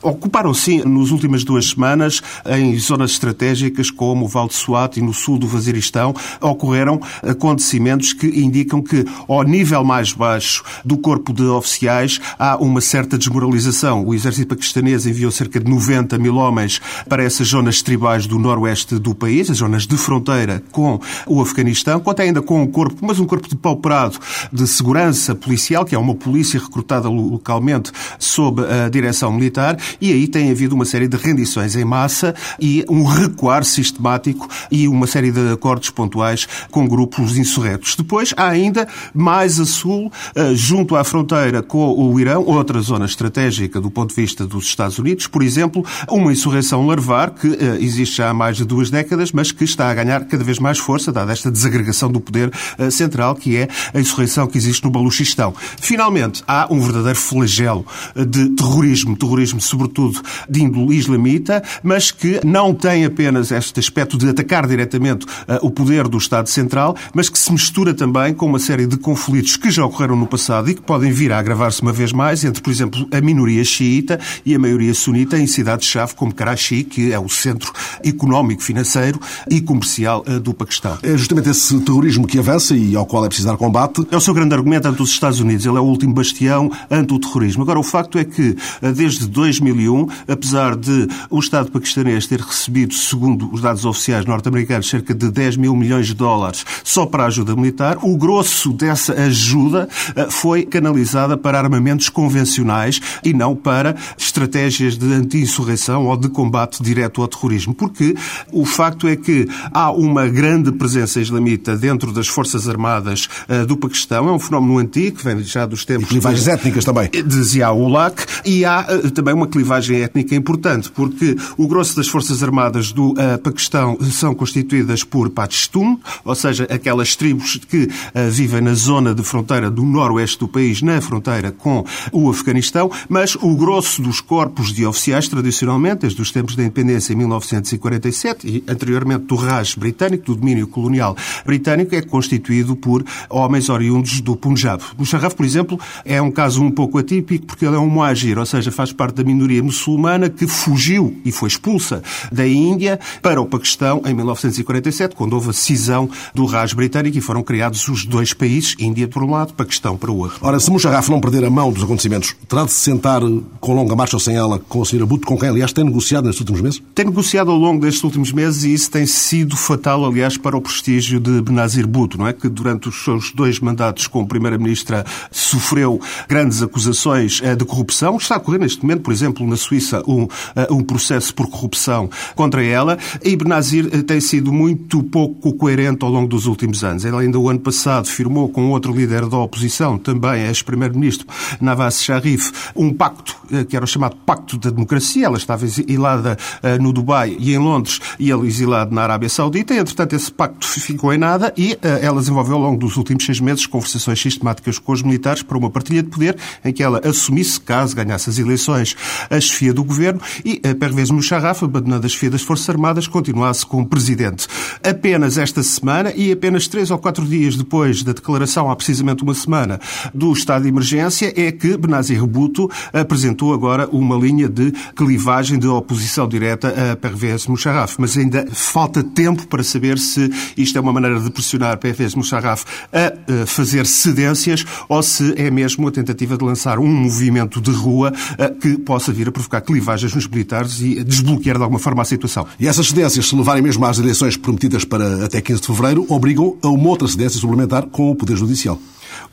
[0.02, 4.98] Um Ocuparam, sim, nas últimas duas semanas, em zonas estratégicas como o Val de Suat
[4.98, 10.98] e no sul do Vaziristão, ocorreram acontecimentos que indicam que, ao nível mais baixo do
[10.98, 14.06] corpo de oficiais, há uma certa desmoralização.
[14.06, 19.00] O exército paquistanês enviou cerca de 90 mil homens para essas zonas tribais do noroeste
[19.00, 23.20] do país, as zonas de fronteira com o Afeganistão, quanto ainda com um corpo, mas
[23.20, 24.18] um corpo depauperado
[24.52, 30.28] de segurança policial, que é uma polícia recrutada localmente sob a direção militar, e aí
[30.28, 35.32] tem havido uma série de rendições em massa e um recuar sistemático e uma série
[35.32, 37.96] de acordos pontuais com grupos insurretos.
[37.96, 43.06] Depois há ainda mais a sul, eh, junto à fronteira com o Irão, outra zona
[43.06, 45.63] estratégica do ponto de vista dos Estados Unidos, por exemplo,
[46.10, 49.90] uma insurreição larvar que eh, existe já há mais de duas décadas, mas que está
[49.90, 53.68] a ganhar cada vez mais força, dada esta desagregação do poder eh, central, que é
[53.94, 55.54] a insurreição que existe no Baluchistão.
[55.80, 62.74] Finalmente, há um verdadeiro flagelo de terrorismo, terrorismo sobretudo de índole islamita, mas que não
[62.74, 65.26] tem apenas este aspecto de atacar diretamente
[65.62, 69.58] o poder do Estado Central, mas que se mistura também com uma série de conflitos
[69.58, 72.62] que já ocorreram no passado e que podem vir a agravar-se uma vez mais entre,
[72.62, 77.20] por exemplo, a minoria xiita e a maioria sunita em cidades-chave como Karachi, que é
[77.20, 77.72] o centro
[78.04, 80.98] económico, financeiro e comercial eh, do Paquistão.
[81.04, 84.06] É justamente esse terrorismo que avança e ao qual é preciso dar combate.
[84.12, 85.66] É o seu grande argumento ante os Estados Unidos.
[85.66, 87.64] Ele é o último bastião ante o terrorismo.
[87.64, 92.94] Agora, o facto é que, eh, desde 2001, apesar de o Estado paquistanês ter recebido,
[92.94, 97.28] segundo os dados oficiais norte-americanos, cerca de 10 mil milhões de dólares só para a
[97.28, 103.96] ajuda militar, o grosso dessa ajuda eh, foi canalizada para armamentos convencionais e não para
[104.18, 105.14] estratégias de
[105.44, 107.74] anti-insurreição ou de combate direto ao terrorismo.
[107.74, 108.16] Porque
[108.52, 113.78] o facto é que há uma grande presença islamita dentro das Forças Armadas uh, do
[113.78, 114.28] Paquistão.
[114.30, 116.06] É um fenómeno antigo, que vem já dos tempos...
[116.06, 117.10] E clivagens de, étnicas também.
[117.10, 118.26] De Zia-ul-Haq.
[118.46, 123.12] E há uh, também uma clivagem étnica importante, porque o grosso das Forças Armadas do
[123.12, 127.90] uh, Paquistão são constituídas por Pashtun, ou seja, aquelas tribos que
[128.32, 133.36] vivem na zona de fronteira do noroeste do país, na fronteira com o Afeganistão, mas
[133.36, 138.64] o grosso dos corpos de oficiais, tradicionalmente, desde os tempos da independência em 1947 e
[138.68, 144.82] anteriormente do Raj britânico, do domínio colonial britânico, é constituído por homens oriundos do Punjab.
[144.98, 148.46] Musharraf, por exemplo, é um caso um pouco atípico porque ele é um muajir, ou
[148.46, 153.46] seja, faz parte da minoria muçulmana que fugiu e foi expulsa da Índia para o
[153.46, 158.34] Paquistão em 1947, quando houve a cisão do Raj britânico e foram criados os dois
[158.34, 160.38] países, Índia por um lado, Paquistão para o outro.
[160.42, 163.22] Ora, se Musharraf não perder a mão dos acontecimentos, terá de se sentar
[163.60, 166.42] com longa marcha ou sem ela com a senhora Com quem, aliás, tem negociado nestes
[166.42, 166.82] últimos meses?
[166.96, 170.62] Tem negociado ao longo destes últimos meses e isso tem sido fatal, aliás, para o
[170.62, 172.34] prestígio de Benazir Bhutto, não é?
[172.34, 178.18] Que durante os seus dois mandatos como Primeira-Ministra sofreu grandes acusações eh, de corrupção.
[178.18, 182.10] Está a ocorrer neste momento, por exemplo, na Suíça, um, eh, um processo por corrupção
[182.36, 187.06] contra ela e Benazir eh, tem sido muito pouco coerente ao longo dos últimos anos.
[187.06, 191.28] Ele ainda o ano passado firmou com outro líder da oposição, também ex-primeiro-ministro,
[191.62, 193.36] Nawaz Sharif, um pacto
[193.70, 195.03] que era o chamado Pacto da Democracia.
[195.24, 196.38] Ela estava exilada
[196.82, 199.74] no Dubai e em Londres e ele exilado na Arábia Saudita.
[199.74, 203.40] E, entretanto, esse pacto ficou em nada e ela desenvolveu ao longo dos últimos seis
[203.40, 207.60] meses conversações sistemáticas com os militares para uma partilha de poder em que ela assumisse,
[207.60, 208.96] caso ganhasse as eleições,
[209.30, 213.88] a chefia do governo e Pervez Musharraf, abandonando a chefia das Forças Armadas, continuasse como
[213.88, 214.48] presidente.
[214.84, 219.34] Apenas esta semana e apenas três ou quatro dias depois da declaração, há precisamente uma
[219.34, 219.80] semana,
[220.14, 225.68] do estado de emergência, é que Benazir Bhutto apresentou agora uma linha de clivagem de
[225.68, 227.96] oposição direta a Pervez Musharraf.
[227.98, 232.64] Mas ainda falta tempo para saber se isto é uma maneira de pressionar Pervez Musharraf
[232.92, 237.72] a eh, fazer cedências ou se é mesmo a tentativa de lançar um movimento de
[237.72, 242.02] rua eh, que possa vir a provocar clivagens nos militares e desbloquear de alguma forma
[242.02, 242.46] a situação.
[242.60, 246.58] E essas cedências, se levarem mesmo às eleições prometidas para até 15 de fevereiro, obrigam
[246.62, 248.80] a uma outra cedência suplementar com o Poder Judicial.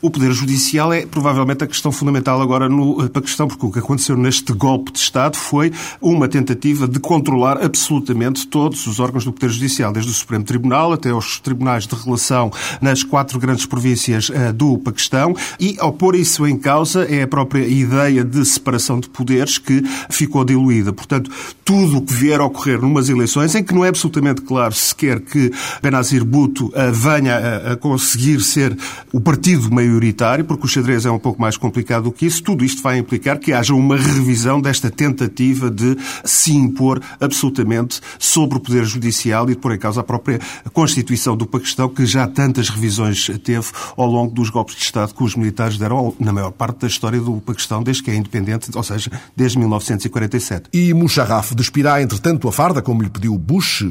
[0.01, 4.17] O Poder Judicial é provavelmente a questão fundamental agora no Paquistão, porque o que aconteceu
[4.17, 9.49] neste golpe de Estado foi uma tentativa de controlar absolutamente todos os órgãos do Poder
[9.49, 14.51] Judicial, desde o Supremo Tribunal até os tribunais de relação nas quatro grandes províncias eh,
[14.51, 15.35] do Paquistão.
[15.59, 19.83] E, ao pôr isso em causa, é a própria ideia de separação de poderes que
[20.09, 20.91] ficou diluída.
[20.93, 21.31] Portanto,
[21.63, 25.19] tudo o que vier a ocorrer numas eleições, em que não é absolutamente claro sequer
[25.21, 28.77] que Benazir Bhutto eh, venha a conseguir ser
[29.11, 32.63] o partido maioritário, porque o xadrez é um pouco mais complicado do que isso, tudo
[32.63, 38.61] isto vai implicar que haja uma revisão desta tentativa de se impor absolutamente sobre o
[38.61, 40.39] Poder Judicial e de pôr em causa a própria
[40.73, 45.23] Constituição do Paquistão, que já tantas revisões teve ao longo dos golpes de Estado que
[45.23, 48.83] os militares deram na maior parte da história do Paquistão desde que é independente, ou
[48.83, 50.69] seja, desde 1947.
[50.73, 53.85] E Musharraf despirá, entretanto, a farda, como lhe pediu Bush,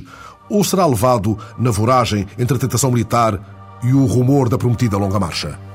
[0.48, 5.18] ou será levado na voragem entre a tentação militar e o rumor da prometida longa
[5.18, 5.69] marcha?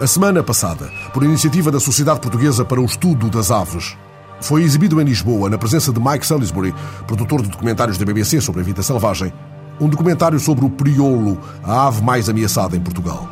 [0.00, 3.96] A semana passada, por iniciativa da Sociedade Portuguesa para o Estudo das Aves,
[4.40, 6.72] foi exibido em Lisboa, na presença de Mike Salisbury,
[7.04, 9.32] produtor de documentários da BBC sobre a vida selvagem,
[9.80, 13.28] um documentário sobre o priolo, a ave mais ameaçada em Portugal.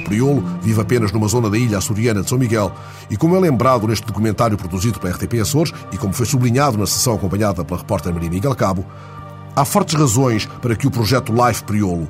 [0.00, 2.72] O priolo vive apenas numa zona da ilha açoriana de São Miguel
[3.08, 6.86] e, como é lembrado neste documentário produzido pela RTP Açores e como foi sublinhado na
[6.86, 8.84] sessão acompanhada pela repórter Maria Miguel Cabo,
[9.54, 12.08] há fortes razões para que o projeto Life Priolo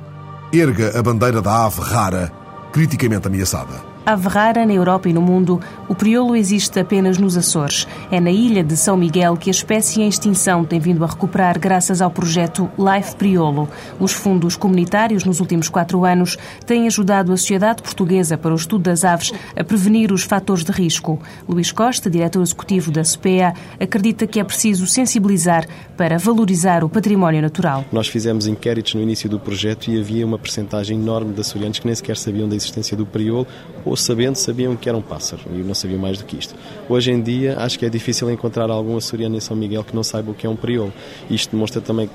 [0.51, 2.33] erga a bandeira da ave rara,
[2.71, 3.90] criticamente ameaçada.
[4.03, 7.87] Ave rara na Europa e no mundo, o priolo existe apenas nos Açores.
[8.09, 11.59] É na ilha de São Miguel que a espécie em extinção tem vindo a recuperar
[11.59, 13.69] graças ao projeto Life Priolo.
[13.99, 16.35] Os fundos comunitários nos últimos quatro anos
[16.65, 20.71] têm ajudado a Sociedade Portuguesa para o Estudo das Aves a prevenir os fatores de
[20.71, 21.19] risco.
[21.47, 27.41] Luís Costa, diretor executivo da SPEA, acredita que é preciso sensibilizar para valorizar o património
[27.41, 27.85] natural.
[27.91, 31.85] Nós fizemos inquéritos no início do projeto e havia uma percentagem enorme de açorianos que
[31.85, 33.45] nem sequer sabiam da existência do priolo
[33.91, 36.55] ou sabendo, sabiam que era um pássaro e não sabiam mais do que isto.
[36.87, 40.01] Hoje em dia, acho que é difícil encontrar algum açoriano em São Miguel que não
[40.01, 40.93] saiba o que é um priolo.
[41.29, 42.09] Isto demonstra também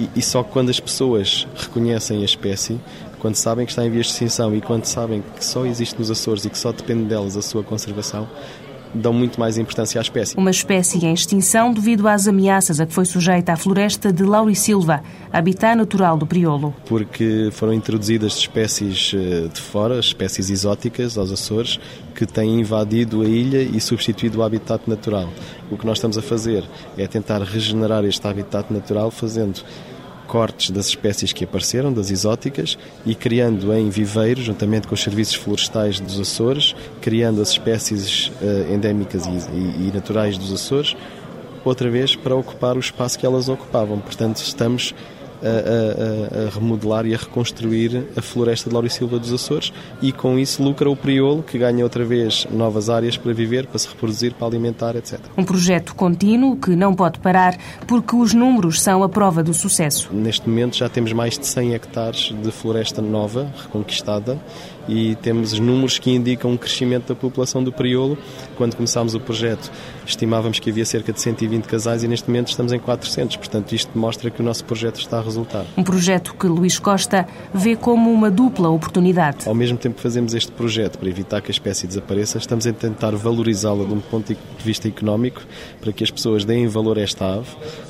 [0.00, 2.80] e, e, só quando as pessoas reconhecem a espécie,
[3.20, 6.10] quando sabem que está em vias de extinção e quando sabem que só existe nos
[6.10, 8.28] Açores e que só depende delas a sua conservação,
[8.94, 10.36] dão muito mais importância à espécie.
[10.36, 15.02] Uma espécie em extinção devido às ameaças a que foi sujeita a floresta de Laurisilva,
[15.32, 16.74] habitat natural do priolo.
[16.86, 21.80] Porque foram introduzidas espécies eh, de fora, espécies exóticas aos Açores,
[22.14, 25.28] que têm invadido a ilha e substituído o habitat natural.
[25.70, 26.64] O que nós estamos a fazer
[26.96, 29.62] é tentar regenerar este habitat natural fazendo
[30.32, 35.34] cortes das espécies que apareceram, das exóticas, e criando em viveiro, juntamente com os serviços
[35.34, 40.96] florestais dos Açores, criando as espécies uh, endémicas e naturais dos Açores,
[41.62, 44.00] outra vez para ocupar o espaço que elas ocupavam.
[44.00, 44.94] Portanto, estamos
[45.42, 50.38] a, a, a, remodelar e a reconstruir a floresta de Laurisilva dos Açores e com
[50.38, 54.34] isso lucra o priolo que ganha outra vez novas áreas para viver, para se reproduzir,
[54.34, 55.20] para alimentar, etc.
[55.36, 60.10] Um projeto contínuo que não pode parar porque os números são a prova do sucesso.
[60.12, 64.38] Neste momento já temos mais de 100 hectares de floresta nova, reconquistada
[64.88, 68.18] e temos números que indicam um crescimento da população do Priolo.
[68.56, 69.70] Quando começámos o projeto,
[70.06, 73.36] estimávamos que havia cerca de 120 casais e neste momento estamos em 400.
[73.36, 75.64] Portanto, isto mostra que o nosso projeto está a resultar.
[75.76, 79.48] Um projeto que Luís Costa vê como uma dupla oportunidade.
[79.48, 82.72] Ao mesmo tempo que fazemos este projeto para evitar que a espécie desapareça, estamos a
[82.72, 85.42] tentar valorizá-la de um ponto de vista económico,
[85.80, 87.48] para que as pessoas deem valor a esta ave,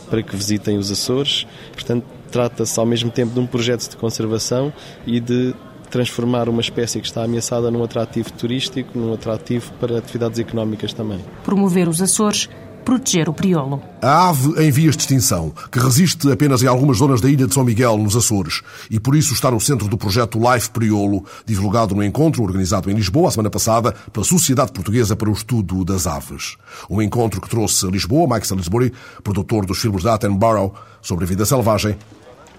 [0.09, 1.47] para que visitem os Açores.
[1.73, 4.73] Portanto, trata-se ao mesmo tempo de um projeto de conservação
[5.07, 5.55] e de
[5.91, 11.21] transformar uma espécie que está ameaçada num atrativo turístico, num atrativo para atividades económicas também.
[11.45, 12.49] Promover os Açores
[12.85, 13.83] proteger o priolo.
[14.01, 17.55] A ave em vias de extinção, que resiste apenas em algumas zonas da ilha de
[17.55, 21.95] São Miguel, nos Açores, e por isso está no centro do projeto Life Priolo, divulgado
[21.95, 26.07] no encontro organizado em Lisboa a semana passada pela Sociedade Portuguesa para o Estudo das
[26.07, 26.57] Aves.
[26.91, 31.29] Um encontro que trouxe a Lisboa Mike Salisbury, produtor dos filmes da Attenborough sobre a
[31.29, 31.97] vida selvagem,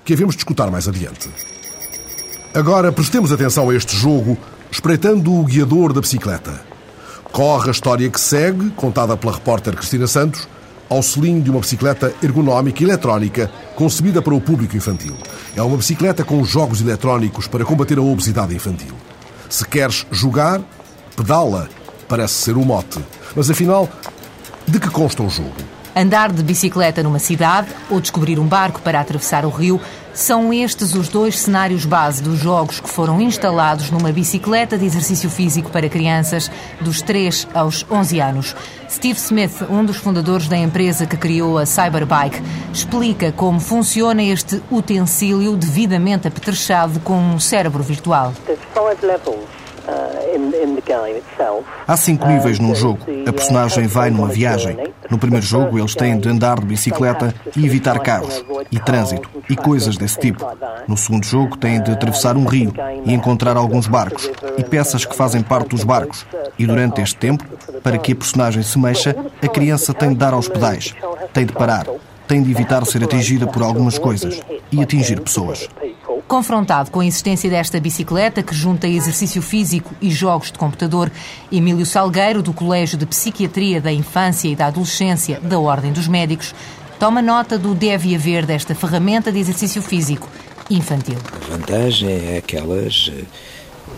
[0.06, 1.30] que havemos de escutar mais adiante.
[2.54, 4.38] Agora prestemos atenção a este jogo,
[4.72, 6.73] espreitando o guiador da bicicleta.
[7.34, 10.48] Corre a história que segue, contada pela repórter Cristina Santos,
[10.88, 15.16] ao selim de uma bicicleta ergonómica eletrónica concebida para o público infantil.
[15.56, 18.94] É uma bicicleta com jogos eletrónicos para combater a obesidade infantil.
[19.50, 20.62] Se queres jogar,
[21.16, 21.68] pedala,
[22.08, 23.00] parece ser o mote.
[23.36, 23.90] Mas afinal,
[24.68, 25.56] De que consta o jogo?
[25.96, 29.82] Andar de bicicleta numa cidade ou descobrir um barco para atravessar o rio
[30.14, 35.30] são estes os dois cenários base dos jogos que foram instalados numa bicicleta de exercício
[35.30, 38.56] físico para crianças dos 3 aos 11 anos.
[38.90, 42.42] Steve Smith, um dos fundadores da empresa que criou a Cyberbike,
[42.72, 48.34] explica como funciona este utensílio devidamente apetrechado com um cérebro virtual.
[51.88, 53.00] Há cinco níveis num jogo.
[53.28, 54.78] A personagem vai numa viagem.
[55.10, 59.56] No primeiro jogo, eles têm de andar de bicicleta e evitar carros, e trânsito, e
[59.56, 60.46] coisas desse tipo.
[60.88, 62.74] No segundo jogo, têm de atravessar um rio
[63.06, 66.26] e encontrar alguns barcos, e peças que fazem parte dos barcos.
[66.58, 67.44] E durante este tempo,
[67.84, 70.96] para que a personagem se mexa, a criança tem de dar aos pedais,
[71.34, 71.86] tem de parar,
[72.28, 75.68] tem de evitar ser atingida por algumas coisas e atingir pessoas.
[76.34, 81.12] Confrontado com a existência desta bicicleta que junta exercício físico e jogos de computador,
[81.52, 86.56] Emílio Salgueiro, do Colégio de Psiquiatria da Infância e da Adolescência da Ordem dos Médicos,
[87.00, 90.28] toma nota do deve haver desta ferramenta de exercício físico
[90.72, 91.20] infantil.
[91.34, 93.26] A vantagem é que elas eh,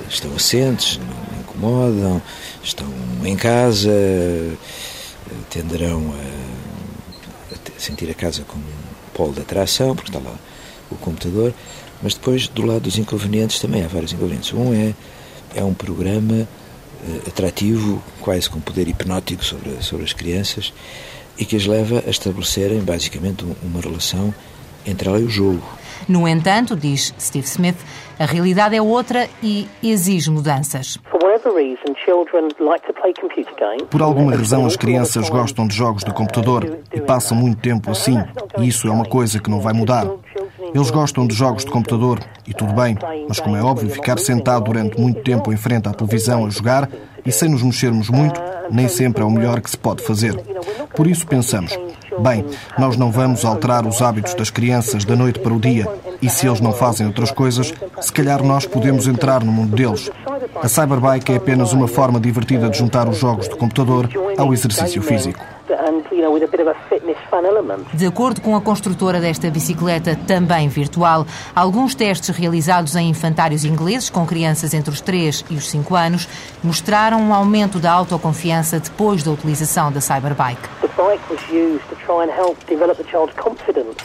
[0.10, 2.22] estão assentes, não incomodam,
[2.62, 2.88] estão
[3.24, 4.58] em casa, eh,
[5.50, 10.36] tenderão a sentir a casa como um polo de atração, porque está lá
[10.92, 11.54] o computador.
[12.02, 14.54] Mas depois, do lado dos inconvenientes, também há vários inconvenientes.
[14.54, 14.94] Um é,
[15.56, 20.74] é um programa uh, atrativo, quase com poder hipnótico sobre, sobre as crianças,
[21.38, 24.34] e que as leva a estabelecerem, basicamente, uma relação
[24.86, 25.64] entre ela e o jogo.
[26.08, 27.78] No entanto, diz Steve Smith,
[28.20, 30.98] a realidade é outra e exige mudanças.
[33.90, 38.18] Por alguma razão, as crianças gostam de jogos de computador e passam muito tempo assim,
[38.60, 40.08] e isso é uma coisa que não vai mudar.
[40.76, 42.98] Eles gostam de jogos de computador e tudo bem,
[43.30, 46.90] mas como é óbvio, ficar sentado durante muito tempo em frente à televisão a jogar
[47.26, 50.36] e sem nos mexermos muito, nem sempre é o melhor que se pode fazer.
[50.94, 51.80] Por isso pensamos,
[52.20, 52.44] bem,
[52.78, 55.88] nós não vamos alterar os hábitos das crianças da noite para o dia,
[56.22, 60.12] e se eles não fazem outras coisas, se calhar nós podemos entrar no mundo deles.
[60.62, 65.02] A Cyberbike é apenas uma forma divertida de juntar os jogos de computador ao exercício
[65.02, 65.55] físico.
[67.94, 74.10] De acordo com a construtora desta bicicleta, também virtual, alguns testes realizados em infantários ingleses
[74.10, 76.28] com crianças entre os 3 e os 5 anos
[76.64, 80.70] mostraram um aumento da autoconfiança depois da utilização da Cyberbike.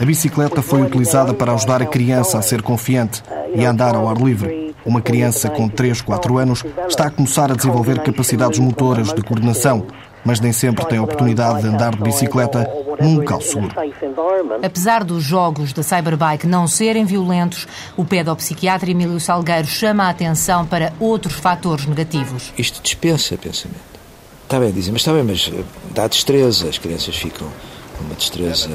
[0.00, 3.22] A bicicleta foi utilizada para ajudar a criança a ser confiante
[3.54, 4.74] e a andar ao ar livre.
[4.84, 9.86] Uma criança com 3, 4 anos está a começar a desenvolver capacidades motoras de coordenação
[10.24, 12.68] mas nem sempre tem a oportunidade de andar de bicicleta
[13.00, 13.74] num local seguro.
[14.62, 17.66] Apesar dos jogos da Cyberbike não serem violentos,
[17.96, 22.52] o pedopsiquiatra Emílio Salgueiro chama a atenção para outros fatores negativos.
[22.56, 23.90] Isto dispensa pensamento.
[24.44, 25.62] Está bem, dizem, mas está bem, mas eh,
[25.92, 26.68] dá destreza.
[26.68, 27.46] As crianças ficam
[27.96, 28.68] com uma destreza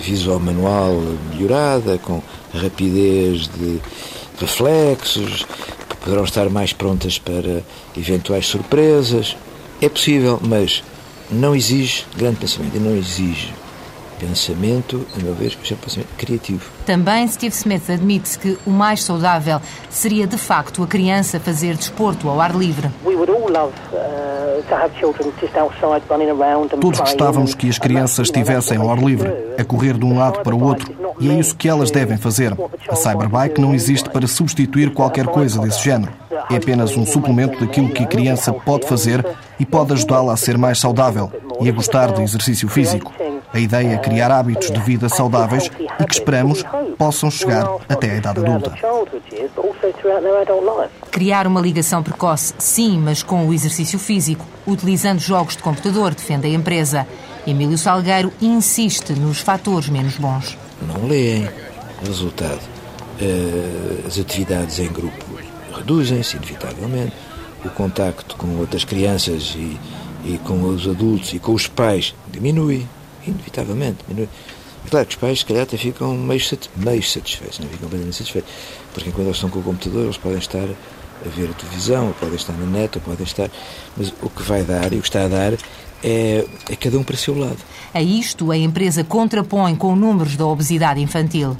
[0.00, 1.00] visual manual
[1.30, 2.22] melhorada, com
[2.54, 3.80] rapidez de
[4.38, 5.46] reflexos,
[6.02, 7.62] poderão estar mais prontas para
[7.96, 9.36] eventuais surpresas.
[9.80, 10.82] É possível, mas
[11.32, 13.52] não exige grande pensamento e não exige
[14.20, 16.70] pensamento, a meu ver, é um pensamento criativo.
[16.86, 19.60] Também Steve Smith admite que o mais saudável
[19.90, 22.88] seria de facto a criança fazer desporto ao ar livre.
[26.80, 30.54] Todos gostávamos que as crianças estivessem ao ar livre, a correr de um lado para
[30.54, 32.52] o outro, e é isso que elas devem fazer.
[32.88, 36.12] A Cyberbike não existe para substituir qualquer coisa desse género.
[36.50, 39.24] É apenas um suplemento daquilo que a criança pode fazer
[39.58, 41.30] e pode ajudá-la a ser mais saudável
[41.60, 43.12] e a gostar de exercício físico.
[43.52, 46.64] A ideia é criar hábitos de vida saudáveis e que esperamos
[46.96, 48.72] possam chegar até a idade adulta.
[51.10, 56.46] Criar uma ligação precoce, sim, mas com o exercício físico, utilizando jogos de computador, defende
[56.46, 57.06] a empresa.
[57.46, 60.56] Emílio Salgueiro insiste nos fatores menos bons.
[60.80, 61.48] Não leem.
[62.04, 62.60] Resultado:
[63.20, 65.24] eh, as atividades em grupo
[65.74, 67.12] reduzem-se, inevitavelmente.
[67.64, 69.78] O contacto com outras crianças e,
[70.24, 72.86] e com os adultos e com os pais diminui
[73.24, 73.98] inevitavelmente.
[74.90, 76.40] Claro que os pais, se calhar, até ficam meio,
[76.76, 78.52] meio satisfeitos, não ficam completamente satisfeitos,
[78.92, 80.68] porque quando eles estão com o computador, eles podem estar
[81.24, 83.50] a ver a televisão, ou podem estar na net, ou podem estar.
[83.96, 85.52] Mas o que vai dar e o que está a dar
[86.02, 87.58] é, é cada um para o seu lado.
[87.94, 91.56] A isto, a empresa contrapõe com números da obesidade infantil.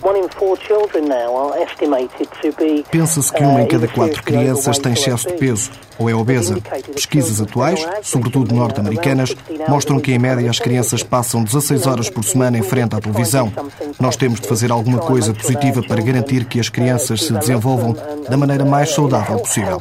[2.91, 6.61] Pensa-se que uma em cada quatro crianças tem excesso de peso ou é obesa.
[6.93, 9.35] Pesquisas atuais, sobretudo norte-americanas,
[9.69, 13.53] mostram que em média as crianças passam 16 horas por semana em frente à televisão.
[14.01, 17.97] Nós temos de fazer alguma coisa positiva para garantir que as crianças se desenvolvam
[18.29, 19.81] da maneira mais saudável possível.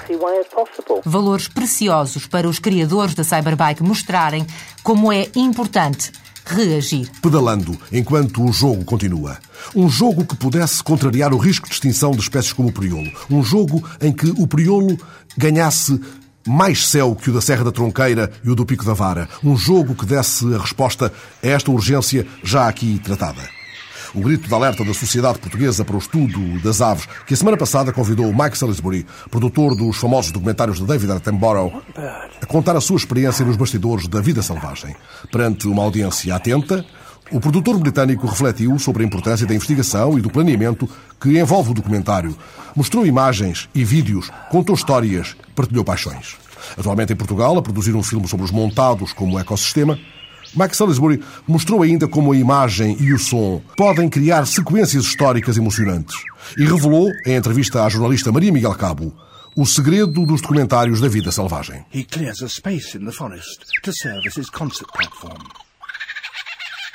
[1.03, 4.45] Valores preciosos para os criadores da Cyberbike mostrarem
[4.83, 6.11] como é importante
[6.53, 7.09] reagir.
[7.21, 9.37] Pedalando enquanto o jogo continua.
[9.75, 13.11] Um jogo que pudesse contrariar o risco de extinção de espécies como o priolo.
[13.29, 14.97] Um jogo em que o priolo
[15.37, 15.99] ganhasse
[16.47, 19.29] mais céu que o da Serra da Tronqueira e o do Pico da Vara.
[19.43, 23.60] Um jogo que desse a resposta a esta urgência já aqui tratada.
[24.13, 27.55] O grito de alerta da Sociedade Portuguesa para o Estudo das Aves, que a semana
[27.55, 31.81] passada convidou o Mike Salisbury, produtor dos famosos documentários de David Attenborough,
[32.41, 34.93] a contar a sua experiência nos bastidores da vida selvagem.
[35.31, 36.85] Perante uma audiência atenta,
[37.31, 41.73] o produtor britânico refletiu sobre a importância da investigação e do planeamento que envolve o
[41.73, 42.35] documentário.
[42.75, 46.35] Mostrou imagens e vídeos, contou histórias, partilhou paixões.
[46.77, 49.97] Atualmente em Portugal, a produzir um filme sobre os montados como ecossistema,
[50.55, 56.15] Mike Salisbury mostrou ainda como a imagem e o som podem criar sequências históricas emocionantes
[56.57, 59.13] e revelou, em entrevista à jornalista Maria Miguel Cabo,
[59.55, 61.85] o segredo dos documentários da vida selvagem.
[61.93, 63.91] He clears a space in the forest to
[64.39, 65.70] his concert platform.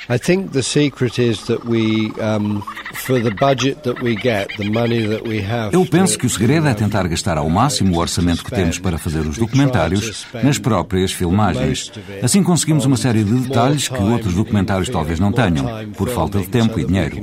[0.08, 2.62] I think the secret is that we, um,
[2.94, 5.74] for the budget that we get, the money that we have.
[5.74, 8.98] Eu penso que o segredo é tentar gastar ao máximo o orçamento que temos para
[8.98, 11.90] fazer os documentários nas próprias filmagens.
[12.22, 16.46] Assim conseguimos uma série de detalhes que outros documentários talvez não tenham, por falta de
[16.46, 17.16] tempo e dinheiro.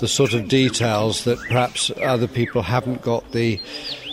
[0.00, 3.60] The sort of details that perhaps other people haven't got the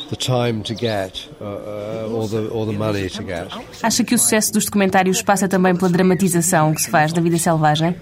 [0.10, 3.48] the time to get uh, uh, or, the, or the money to get.
[3.82, 7.38] Acha que o sucesso dos documentários passa também pela dramatização que se faz da vida
[7.38, 7.96] selvagem?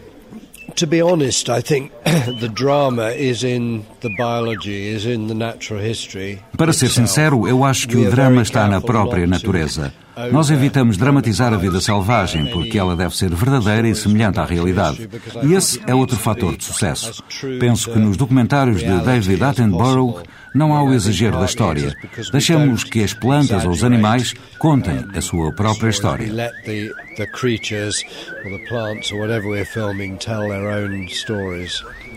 [0.75, 1.91] To be honest, I think
[2.39, 6.39] the drama is in the biology, is in the natural history.
[6.57, 9.93] Para ser sincero, eu acho que o drama está na própria natureza.
[10.31, 15.07] Nós evitamos dramatizar a vida selvagem porque ela deve ser verdadeira e semelhante à realidade.
[15.43, 17.23] E esse é outro fator de sucesso.
[17.59, 20.23] Penso que nos documentários de David Attenborough
[20.55, 21.95] não há o exagero da história.
[22.31, 26.27] Deixamos que as plantas ou os animais contem a sua própria história.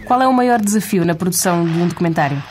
[0.07, 2.43] Qual é o maior desafio na produção de um documentário?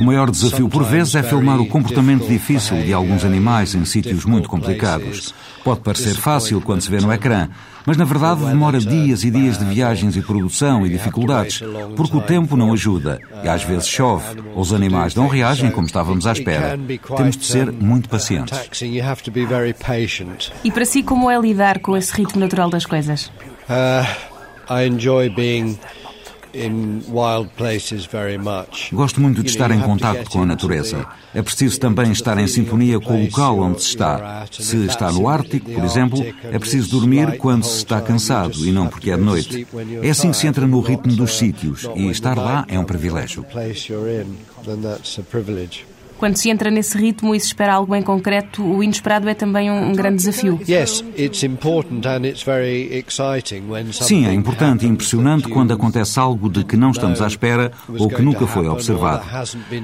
[0.00, 4.24] O maior desafio, por vezes, é filmar o comportamento difícil de alguns animais em sítios
[4.24, 5.32] muito complicados.
[5.62, 7.48] Pode parecer fácil quando se vê no ecrã,
[7.86, 11.62] mas na verdade demora dias e dias de viagens e produção e dificuldades,
[11.96, 15.86] porque o tempo não ajuda e às vezes chove, ou os animais não reagem como
[15.86, 16.78] estávamos à espera.
[17.16, 18.58] Temos de ser muito pacientes.
[20.64, 23.30] E para si, como é lidar com esse ritmo natural das coisas?
[23.68, 24.04] Uh,
[24.70, 25.78] I enjoy being
[28.92, 31.06] Gosto muito de estar em contato com a natureza.
[31.34, 34.46] É preciso também estar em sintonia com o local onde se está.
[34.50, 38.88] Se está no Ártico, por exemplo, é preciso dormir quando se está cansado e não
[38.88, 39.66] porque é de noite.
[40.02, 43.44] É assim que se entra no ritmo dos sítios e estar lá é um privilégio.
[46.18, 49.70] Quando se entra nesse ritmo e se espera algo em concreto, o inesperado é também
[49.70, 50.58] um, um grande desafio.
[53.92, 58.08] Sim, é importante e impressionante quando acontece algo de que não estamos à espera ou
[58.08, 59.24] que nunca foi observado.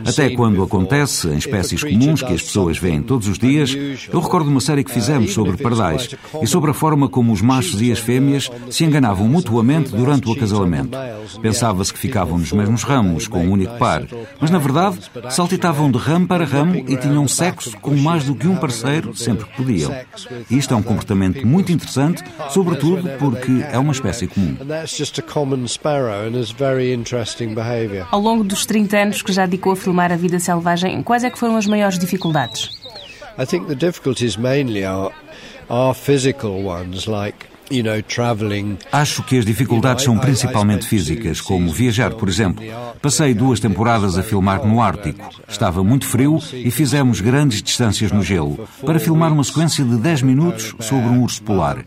[0.05, 3.73] Até quando acontece em espécies comuns que as pessoas veem todos os dias,
[4.13, 7.81] eu recordo uma série que fizemos sobre pardais e sobre a forma como os machos
[7.81, 10.99] e as fêmeas se enganavam mutuamente durante o acasalamento.
[11.41, 14.03] Pensava-se que ficavam nos mesmos ramos, com um único par,
[14.41, 14.99] mas na verdade
[15.31, 19.15] saltitavam de ramo ramo para ramo e tinham sexo com mais do que um parceiro
[19.15, 19.95] sempre que podiam.
[20.51, 24.57] Isto é um comportamento muito interessante, sobretudo porque é uma espécie comum.
[28.11, 31.31] Ao longo dos 30 anos que já dedicou a filmar a vida selvagem, quais é
[31.31, 32.71] que foram as maiores dificuldades?
[33.37, 35.13] I think the difficulties mainly are,
[35.69, 37.54] are physical ones, like
[38.93, 42.65] Acho que as dificuldades são principalmente físicas, como viajar, por exemplo.
[43.01, 45.29] Passei duas temporadas a filmar no Ártico.
[45.49, 50.23] Estava muito frio e fizemos grandes distâncias no gelo para filmar uma sequência de 10
[50.23, 51.79] minutos sobre um urso polar.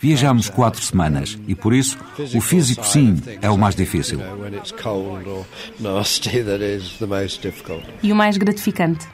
[0.00, 1.98] Viajámos quatro semanas e, por isso,
[2.34, 4.20] o físico, sim, é o mais difícil.
[8.02, 9.06] E o mais gratificante?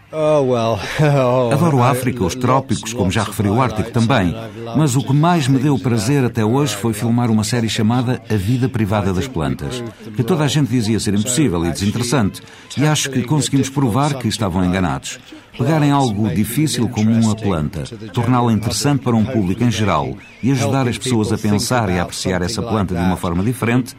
[1.53, 4.35] Adoro a África, os trópicos, como já referi o Ártico também.
[4.77, 8.21] Mas o que mais me deu prazer prazer até hoje foi filmar uma série chamada
[8.29, 9.83] A Vida Privada das Plantas,
[10.17, 12.43] que toda a gente dizia ser impossível e desinteressante,
[12.77, 15.19] e acho que conseguimos provar que estavam enganados.
[15.57, 20.89] Pegarem algo difícil como uma planta, torná-la interessante para um público em geral e ajudar
[20.89, 23.95] as pessoas a pensar e a apreciar essa planta de uma forma diferente,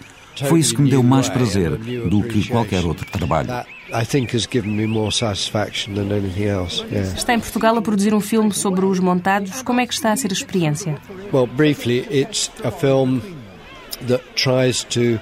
[0.47, 1.77] foi isso que me deu mais prazer
[2.09, 3.65] do que qualquer outro trabalho.
[7.15, 9.61] Está em Portugal a produzir um filme sobre os montados.
[9.61, 10.97] Como é que está a ser a experiência?
[11.31, 13.21] Well, briefly, it's a film
[14.07, 15.19] that tries to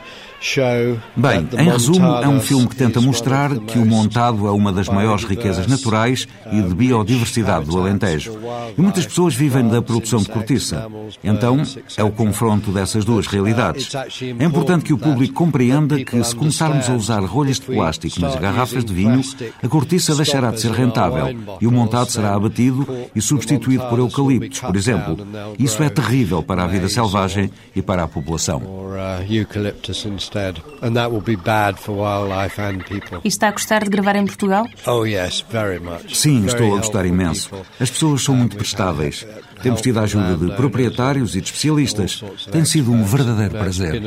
[1.15, 4.89] Bem, em resumo, é um filme que tenta mostrar que o montado é uma das
[4.89, 8.37] maiores riquezas naturais e de biodiversidade do Alentejo.
[8.77, 10.85] E muitas pessoas vivem da produção de cortiça.
[11.23, 11.63] Então,
[11.95, 13.89] é o confronto dessas duas realidades.
[13.95, 18.35] É importante que o público compreenda que, se começarmos a usar rolhas de plástico nas
[18.35, 19.21] garrafas de vinho,
[19.63, 22.85] a cortiça deixará de ser rentável e o montado será abatido
[23.15, 25.17] e substituído por eucaliptos, por exemplo.
[25.57, 28.61] Isso é terrível para a vida selvagem e para a população.
[33.23, 34.65] E está a gostar de gravar em Portugal?
[34.85, 35.05] Oh,
[36.13, 37.49] Sim, estou a gostar imenso.
[37.79, 39.25] As pessoas são muito prestáveis.
[39.61, 42.23] Temos tido a ajuda de proprietários e de especialistas.
[42.51, 44.01] Tem sido um verdadeiro prazer.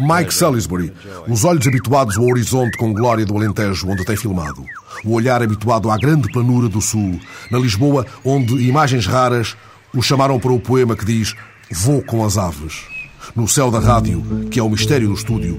[0.00, 0.92] Mike Salisbury,
[1.28, 4.64] os olhos habituados ao horizonte com glória do Alentejo, onde tem filmado.
[5.04, 9.56] O olhar habituado à grande planura do Sul, na Lisboa, onde imagens raras
[9.94, 11.34] o chamaram para o poema que diz
[11.70, 12.97] Vou com as aves.
[13.34, 15.58] No céu da rádio, que é o mistério do estúdio,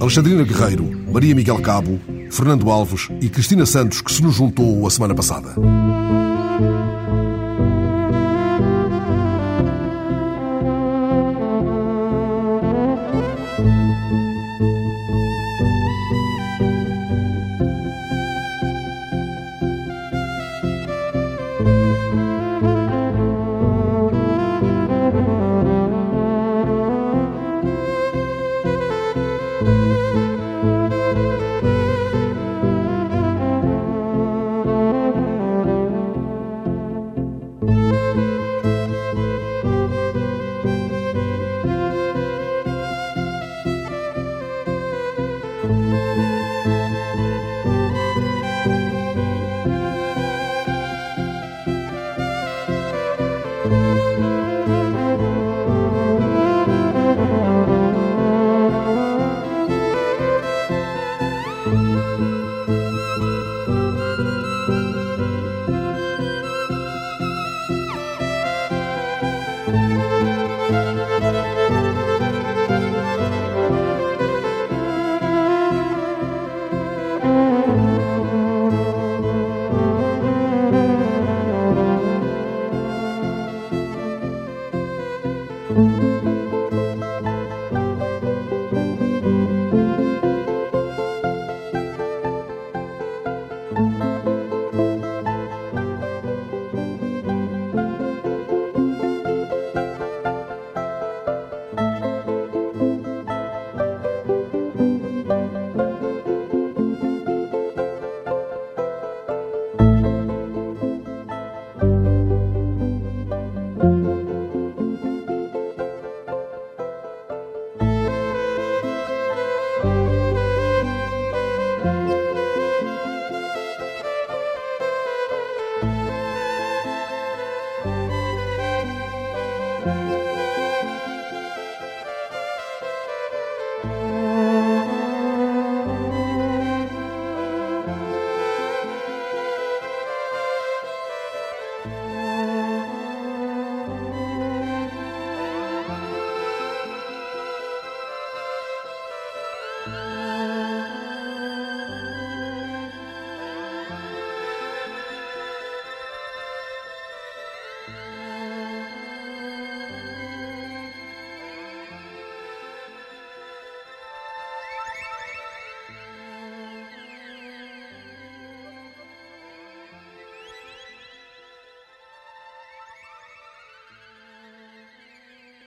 [0.00, 1.98] Alexandrina Guerreiro, Maria Miguel Cabo,
[2.30, 5.54] Fernando Alves e Cristina Santos, que se nos juntou a semana passada.